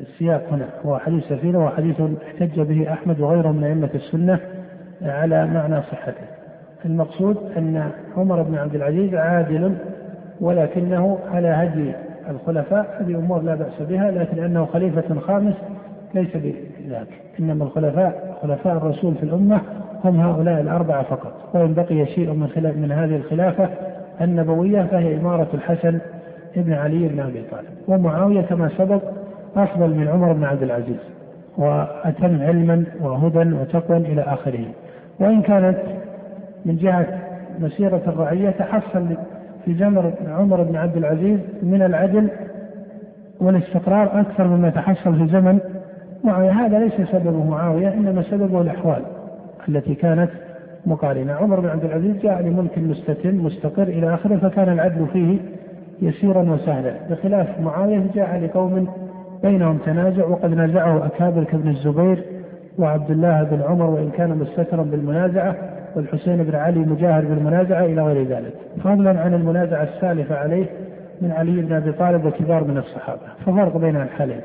السياق 0.00 0.42
هنا. 0.52 0.68
هو 0.86 0.98
حديث 0.98 1.24
سفينة 1.24 1.58
وهو 1.58 1.68
حديث 1.68 2.00
احتج 2.00 2.60
به 2.60 2.92
أحمد 2.92 3.20
وغيره 3.20 3.52
من 3.52 3.64
أئمة 3.64 3.90
السنة 3.94 4.40
على 5.02 5.46
معنى 5.46 5.82
صحته. 5.82 6.35
المقصود 6.84 7.36
أن 7.56 7.90
عمر 8.16 8.42
بن 8.42 8.54
عبد 8.54 8.74
العزيز 8.74 9.14
عادل 9.14 9.74
ولكنه 10.40 11.18
على 11.32 11.48
هدي 11.48 11.92
الخلفاء 12.30 12.96
هذه 13.00 13.14
أمور 13.18 13.42
لا 13.42 13.54
بأس 13.54 13.82
بها 13.88 14.10
لكن 14.10 14.44
أنه 14.44 14.64
خليفة 14.64 15.20
خامس 15.20 15.54
ليس 16.14 16.36
بذاك. 16.36 17.06
إنما 17.40 17.64
الخلفاء 17.64 18.38
خلفاء 18.42 18.76
الرسول 18.76 19.14
في 19.14 19.22
الأمة 19.22 19.60
هم 20.04 20.20
هؤلاء 20.20 20.60
الأربعة 20.60 21.02
فقط. 21.02 21.32
وإن 21.54 21.74
بقي 21.74 22.06
شيء 22.06 22.32
من 22.32 22.48
خلاف 22.48 22.76
من 22.76 22.92
هذه 22.92 23.16
الخلافة 23.16 23.68
النبوية 24.20 24.82
فهي 24.82 25.16
إمارة 25.16 25.48
الحسن 25.54 25.98
ابن 26.56 26.72
علي 26.72 27.08
بن 27.08 27.20
أبي 27.20 27.42
طالب. 27.50 27.68
ومعاوية 27.88 28.40
كما 28.40 28.70
سبق 28.78 29.02
أفضل 29.56 29.90
من 29.90 30.08
عمر 30.08 30.32
بن 30.32 30.44
عبد 30.44 30.62
العزيز 30.62 31.00
وأتم 31.58 32.42
علما 32.42 32.84
وهدى 33.00 33.52
وتقوى 33.52 33.96
إلى 33.96 34.22
آخره. 34.22 34.64
وإن 35.20 35.42
كانت 35.42 35.78
من 36.66 36.76
جهة 36.76 37.06
مسيرة 37.60 38.02
الرعية 38.06 38.50
تحصل 38.50 39.06
في 39.64 39.74
زمن 39.74 40.12
عمر 40.28 40.62
بن 40.62 40.76
عبد 40.76 40.96
العزيز 40.96 41.38
من 41.62 41.82
العدل 41.82 42.28
والاستقرار 43.40 44.20
أكثر 44.20 44.46
مما 44.46 44.70
تحصل 44.70 45.18
في 45.18 45.32
زمن 45.32 45.58
معاوية. 46.24 46.50
هذا 46.50 46.78
ليس 46.78 47.08
سببه 47.12 47.44
معاوية 47.44 47.94
إنما 47.94 48.22
سببه 48.22 48.60
الأحوال 48.60 49.02
التي 49.68 49.94
كانت 49.94 50.30
مقارنة. 50.86 51.32
عمر 51.32 51.60
بن 51.60 51.68
عبد 51.68 51.84
العزيز 51.84 52.16
جاء 52.16 52.42
لملك 52.42 52.78
مستتم 52.78 53.44
مستقر 53.44 53.82
إلى 53.82 54.14
آخره 54.14 54.36
فكان 54.36 54.68
العدل 54.68 55.06
فيه 55.12 55.38
يسيرا 56.02 56.42
وسهلا. 56.42 56.94
بخلاف 57.10 57.60
معاوية 57.60 58.02
جاء 58.14 58.40
لقوم 58.44 58.88
بينهم 59.42 59.78
تنازع 59.78 60.26
وقد 60.26 60.54
نازعه 60.54 61.06
أكابر 61.06 61.44
كابن 61.44 61.68
الزبير 61.68 62.22
وعبد 62.78 63.10
الله 63.10 63.42
بن 63.42 63.62
عمر 63.62 63.90
وإن 63.90 64.10
كان 64.10 64.38
مستترا 64.38 64.82
بالمنازعة 64.82 65.75
والحسين 65.96 66.42
بن 66.42 66.54
علي 66.54 66.78
مجاهر 66.78 67.24
بالمنازعة 67.24 67.84
إلى 67.84 68.02
غير 68.02 68.26
ذلك. 68.26 68.52
فضلا 68.84 69.20
عن 69.20 69.34
المنازعة 69.34 69.82
السالفة 69.82 70.34
عليه 70.36 70.66
من 71.20 71.32
علي 71.32 71.60
بن 71.60 71.72
أبي 71.72 71.92
طالب 71.92 72.24
وكبار 72.24 72.64
من 72.64 72.78
الصحابة. 72.78 73.20
ففرق 73.46 73.76
بين 73.76 73.96
الحالين. 73.96 74.40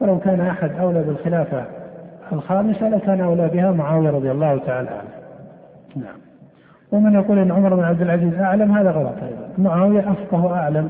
فلو 0.00 0.18
كان 0.18 0.40
أحد 0.40 0.70
أولى 0.72 1.02
بالخلافة 1.02 1.64
الخامسة 2.32 2.88
لكان 2.88 3.20
أولى 3.20 3.48
بها 3.48 3.72
معاوية 3.72 4.10
رضي 4.10 4.30
الله 4.30 4.58
تعالى 4.58 4.90
عنه. 4.90 5.10
نعم. 5.96 6.18
ومن 6.92 7.14
يقول 7.14 7.38
إن 7.38 7.52
عمر 7.52 7.74
بن 7.74 7.82
عبد 7.82 8.02
العزيز 8.02 8.34
أعلم 8.34 8.72
هذا 8.72 8.90
غلط 8.90 9.14
أيضا. 9.22 9.48
معاوية 9.58 10.12
أفقه 10.12 10.54
أعلم 10.54 10.88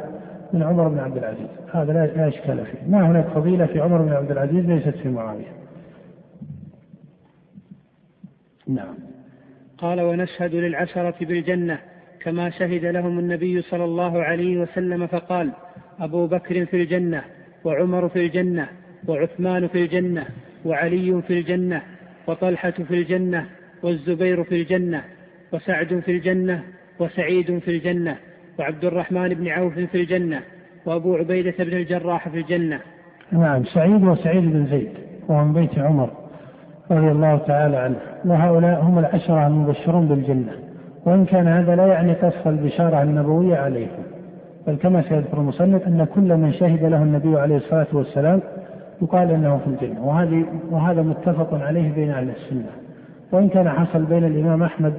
من 0.52 0.62
عمر 0.62 0.88
بن 0.88 0.98
عبد 0.98 1.16
العزيز. 1.16 1.48
هذا 1.72 1.92
لا 1.92 2.28
إشكال 2.28 2.66
فيه. 2.66 2.78
ما 2.88 3.06
هناك 3.06 3.24
فضيلة 3.24 3.66
في 3.66 3.80
عمر 3.80 4.02
بن 4.02 4.12
عبد 4.12 4.30
العزيز؟ 4.30 4.66
ليست 4.66 4.96
في 4.96 5.08
معاوية. 5.08 5.52
نعم. 8.68 9.12
قال 9.82 10.00
ونشهد 10.00 10.54
للعشرة 10.54 11.14
بالجنة 11.20 11.78
كما 12.20 12.50
شهد 12.50 12.84
لهم 12.84 13.18
النبي 13.18 13.62
صلى 13.62 13.84
الله 13.84 14.22
عليه 14.22 14.58
وسلم 14.58 15.06
فقال 15.06 15.50
أبو 16.00 16.26
بكر 16.26 16.66
في 16.66 16.76
الجنة 16.76 17.22
وعمر 17.64 18.08
في 18.08 18.26
الجنة 18.26 18.68
وعثمان 19.08 19.68
في 19.68 19.82
الجنة 19.82 20.26
وعلي 20.64 21.22
في 21.22 21.38
الجنة 21.38 21.82
وطلحة 22.26 22.70
في 22.70 22.94
الجنة 22.94 23.46
والزبير 23.82 24.44
في 24.44 24.62
الجنة 24.62 25.02
وسعد 25.52 26.02
في 26.04 26.10
الجنة 26.10 26.62
وسعيد 26.98 27.58
في 27.58 27.68
الجنة 27.68 28.16
وعبد 28.58 28.84
الرحمن 28.84 29.28
بن 29.28 29.48
عوف 29.48 29.78
في 29.78 29.94
الجنة 29.94 30.40
وأبو 30.86 31.16
عبيدة 31.16 31.54
بن 31.58 31.76
الجراح 31.76 32.28
في 32.28 32.38
الجنة. 32.38 32.80
نعم 33.32 33.64
سعيد 33.64 34.04
وسعيد 34.04 34.42
بن 34.42 34.66
زيد 34.66 34.92
وهو 35.28 35.44
من 35.44 35.52
بيت 35.52 35.78
عمر. 35.78 36.21
رضي 36.92 37.11
الله 37.11 37.37
تعالى 37.37 37.76
عنه. 37.76 37.96
وهؤلاء 38.24 38.81
هم 38.83 38.98
العشرة 38.98 39.46
المبشرون 39.46 40.09
بالجنة. 40.09 40.52
وإن 41.07 41.24
كان 41.24 41.48
هذا 41.48 41.76
لا 41.76 41.87
يعني 41.87 42.12
قص 42.12 42.46
البشارة 42.46 43.02
النبوية 43.02 43.57
عليهم. 43.57 44.02
بل 44.66 44.74
كما 44.74 45.02
سيذكر 45.02 45.38
المصنف 45.38 45.87
أن 45.87 46.05
كل 46.05 46.37
من 46.37 46.52
شهد 46.52 46.85
له 46.85 47.02
النبي 47.02 47.38
عليه 47.38 47.57
الصلاة 47.57 47.87
والسلام 47.92 48.40
يقال 49.02 49.31
أنه 49.31 49.59
في 49.59 49.66
الجنة. 49.66 50.07
وهذه 50.07 50.44
وهذا 50.70 51.02
متفق 51.02 51.55
عليه 51.55 51.94
بين 51.94 52.11
أهل 52.11 52.28
السنة. 52.28 52.70
وإن 53.33 53.48
كان 53.48 53.68
حصل 53.68 54.05
بين 54.05 54.24
الإمام 54.24 54.62
أحمد 54.62 54.94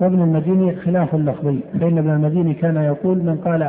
وابن 0.00 0.22
المديني 0.22 0.76
خلاف 0.76 1.14
لفظي. 1.14 1.60
فإن 1.80 1.98
ابن 1.98 2.10
المديني 2.10 2.54
كان 2.54 2.76
يقول 2.76 3.18
من 3.18 3.36
قال 3.36 3.68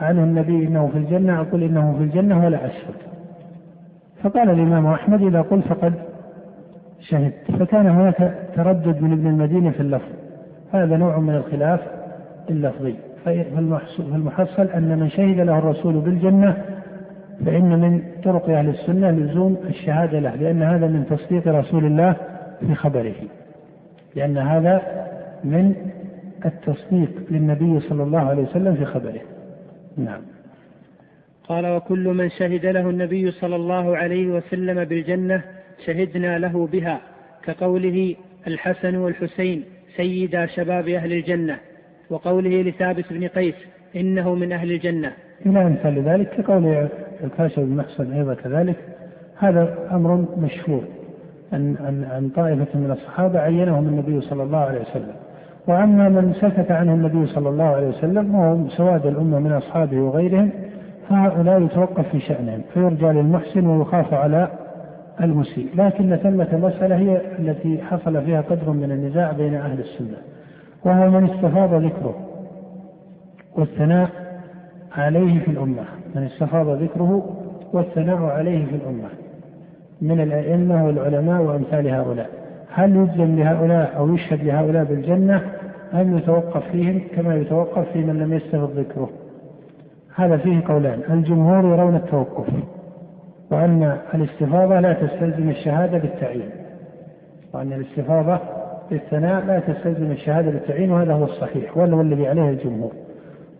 عنه 0.00 0.24
النبي 0.24 0.66
إنه 0.66 0.88
في 0.92 0.98
الجنة 0.98 1.40
أقول 1.40 1.62
إنه 1.62 1.94
في 1.98 2.04
الجنة 2.04 2.44
ولا 2.44 2.66
أشهد. 2.66 2.94
فقال 4.22 4.50
الإمام 4.50 4.86
أحمد 4.86 5.22
إذا 5.22 5.40
قلت 5.40 5.64
فقد 5.64 5.92
شهدت 7.00 7.50
فكان 7.58 7.86
هناك 7.86 8.34
تردد 8.56 9.02
من 9.02 9.12
ابن 9.12 9.26
المديني 9.26 9.70
في 9.72 9.80
اللفظ. 9.80 10.12
هذا 10.72 10.96
نوع 10.96 11.18
من 11.18 11.34
الخلاف 11.34 11.80
اللفظي. 12.50 12.94
فالمحصل 13.24 14.62
أن 14.62 14.98
من 14.98 15.08
شهد 15.10 15.40
له 15.40 15.58
الرسول 15.58 15.94
بالجنة 15.94 16.64
فإن 17.46 17.80
من 17.80 18.02
طرق 18.24 18.50
أهل 18.50 18.68
السنة 18.68 19.10
لزوم 19.10 19.56
الشهادة 19.68 20.18
له 20.18 20.34
لأن 20.34 20.62
هذا 20.62 20.86
من 20.86 21.06
تصديق 21.10 21.48
رسول 21.48 21.84
الله 21.84 22.16
في 22.60 22.74
خبره. 22.74 23.14
لأن 24.16 24.38
هذا 24.38 24.82
من 25.44 25.74
التصديق 26.44 27.10
للنبي 27.30 27.80
صلى 27.80 28.02
الله 28.02 28.20
عليه 28.20 28.42
وسلم 28.42 28.74
في 28.74 28.84
خبره. 28.84 29.20
نعم. 29.96 30.20
قال 31.48 31.66
وكل 31.66 32.08
من 32.08 32.30
شهد 32.30 32.66
له 32.66 32.90
النبي 32.90 33.30
صلى 33.30 33.56
الله 33.56 33.96
عليه 33.96 34.26
وسلم 34.26 34.84
بالجنة 34.84 35.42
شهدنا 35.86 36.38
له 36.38 36.68
بها 36.72 37.00
كقوله 37.44 38.14
الحسن 38.46 38.96
والحسين 38.96 39.64
سيدا 39.96 40.46
شباب 40.46 40.88
أهل 40.88 41.12
الجنة 41.12 41.56
وقوله 42.10 42.62
لثابت 42.62 43.04
بن 43.12 43.28
قيس 43.28 43.54
إنه 43.96 44.34
من 44.34 44.52
أهل 44.52 44.72
الجنة. 44.72 45.12
إلى 45.46 45.62
أمثال 45.62 46.02
ذلك 46.02 46.28
كقول 46.28 46.88
الكاشف 47.24 47.60
بن 47.60 47.76
محسن 47.76 48.12
أيضا 48.12 48.34
كذلك 48.34 48.76
هذا 49.38 49.88
أمر 49.92 50.24
مشهور 50.38 50.84
أن 51.52 51.76
أن 51.76 52.04
أن 52.04 52.28
طائفة 52.28 52.78
من 52.78 52.90
الصحابة 52.90 53.38
عينهم 53.38 53.88
النبي 53.88 54.20
صلى 54.20 54.42
الله 54.42 54.58
عليه 54.58 54.80
وسلم. 54.80 55.14
وأما 55.66 56.08
من 56.08 56.34
سكت 56.34 56.70
عنه 56.70 56.94
النبي 56.94 57.26
صلى 57.26 57.48
الله 57.48 57.64
عليه 57.64 57.88
وسلم 57.88 58.34
وهم 58.34 58.68
سواد 58.68 59.06
الأمة 59.06 59.38
من 59.38 59.52
أصحابه 59.52 59.96
وغيرهم 59.96 60.50
فهؤلاء 61.08 61.62
يتوقف 61.62 62.08
في 62.12 62.20
شأنهم 62.20 62.62
فيرجى 62.74 63.06
للمحسن 63.06 63.66
ويخاف 63.66 64.14
على 64.14 64.48
المسيء. 65.20 65.68
لكن 65.74 66.16
ثمة 66.16 66.48
مسألة 66.68 66.96
هي 66.96 67.20
التي 67.38 67.82
حصل 67.82 68.24
فيها 68.24 68.40
قدر 68.40 68.70
من 68.70 68.92
النزاع 68.92 69.32
بين 69.32 69.54
أهل 69.54 69.80
السنة 69.80 70.18
وهو 70.84 71.10
من 71.10 71.30
استفاض 71.30 71.74
ذكره 71.74 72.14
والثناء 73.56 74.08
عليه 74.96 75.40
في 75.40 75.50
الأمة. 75.50 75.84
من 76.14 76.22
استفاض 76.22 76.82
ذكره 76.82 77.36
والثناء 77.72 78.22
عليه 78.22 78.66
في 78.66 78.74
الأمة. 78.74 79.08
من 80.02 80.20
الأئمة 80.20 80.86
والعلماء 80.86 81.42
وأمثال 81.42 81.88
هؤلاء. 81.88 82.30
هل 82.72 82.96
يجزم 82.96 83.36
لهؤلاء 83.36 83.96
أو 83.96 84.14
يشهد 84.14 84.44
لهؤلاء 84.44 84.84
بالجنة 84.84 85.42
أم 85.94 86.18
يتوقف 86.18 86.70
فيهم 86.72 87.00
كما 87.16 87.34
يتوقف 87.36 87.92
في 87.92 87.98
من 87.98 88.18
لم 88.18 88.32
يستفض 88.32 88.70
ذكره؟ 88.78 89.10
هذا 90.14 90.36
فيه 90.36 90.62
قولان. 90.68 91.00
الجمهور 91.10 91.64
يرون 91.64 91.96
التوقف. 91.96 92.46
وأن 93.50 93.98
الاستفاضة 94.14 94.80
لا 94.80 94.92
تستلزم 94.92 95.48
الشهادة 95.48 95.98
بالتعيين. 95.98 96.50
وأن 97.54 97.72
الاستفاضة 97.72 98.38
بالثناء 98.90 99.44
لا 99.44 99.58
تستلزم 99.58 100.10
الشهادة 100.10 100.50
بالتعيين 100.50 100.90
وهذا 100.90 101.12
هو 101.12 101.24
الصحيح 101.24 101.76
وهو 101.76 102.00
الذي 102.00 102.26
عليه 102.26 102.50
الجمهور. 102.50 102.92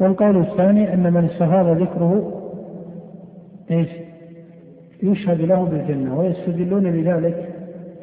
والقول 0.00 0.40
الثاني 0.40 0.94
أن 0.94 1.12
من 1.12 1.24
استفاض 1.24 1.66
ذكره 1.66 2.42
إيش؟ 3.70 3.88
يشهد 5.02 5.40
له 5.40 5.64
بالجنة 5.64 6.18
ويستدلون 6.18 6.90
بذلك 6.90 7.48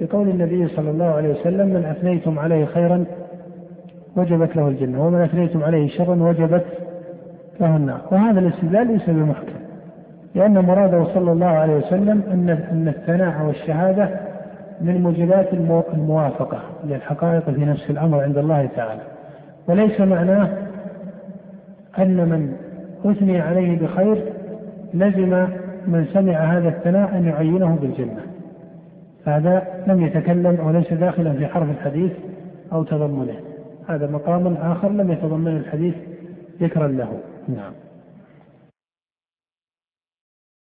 بقول 0.02 0.30
النبي 0.30 0.68
صلى 0.68 0.90
الله 0.90 1.06
عليه 1.06 1.30
وسلم 1.30 1.68
من 1.68 1.86
أثنيتم 1.86 2.40
عليه 2.40 2.66
خيرا 2.66 3.06
وجبت 4.18 4.56
له 4.56 4.68
الجنة 4.68 5.08
ومن 5.08 5.22
أثنيتم 5.22 5.64
عليه 5.64 5.88
شرا 5.90 6.16
وجبت 6.16 6.66
له 7.62 7.76
النار. 7.76 8.02
وهذا 8.12 8.40
الاستدلال 8.40 8.88
ليس 8.88 9.10
بمحكم. 9.10 9.63
لأن 10.36 10.66
مراده 10.66 11.06
صلى 11.14 11.32
الله 11.32 11.46
عليه 11.46 11.78
وسلم 11.78 12.24
أن 12.32 12.50
أن 12.50 12.88
الثناء 12.88 13.46
والشهادة 13.46 14.10
من 14.82 15.02
موجبات 15.02 15.54
الموافقة 15.94 16.60
للحقائق 16.84 17.50
في 17.50 17.66
نفس 17.66 17.90
الأمر 17.90 18.24
عند 18.24 18.38
الله 18.38 18.70
تعالى. 18.76 19.02
وليس 19.68 20.02
معناه 20.02 20.50
أن 22.00 22.18
من 22.18 22.54
أثني 23.06 23.42
عليه 23.42 23.80
بخير 23.80 24.24
لزم 24.94 25.48
من 25.88 26.06
سمع 26.14 26.34
هذا 26.34 26.70
الثناء 26.70 27.18
أن 27.18 27.26
يعينه 27.26 27.78
بالجنة. 27.82 28.22
هذا 29.26 29.64
لم 29.88 30.02
يتكلم 30.02 30.68
وليس 30.68 30.94
داخلا 30.94 31.34
في 31.34 31.48
حرف 31.48 31.70
الحديث 31.70 32.12
أو 32.74 32.84
تضمنه. 32.84 33.36
هذا 33.88 34.08
مقام 34.08 34.54
آخر 34.54 34.90
لم 34.90 35.12
يتضمن 35.12 35.58
الحديث 35.58 35.96
ذكرا 36.62 36.88
له. 36.88 37.10
نعم. 37.48 37.72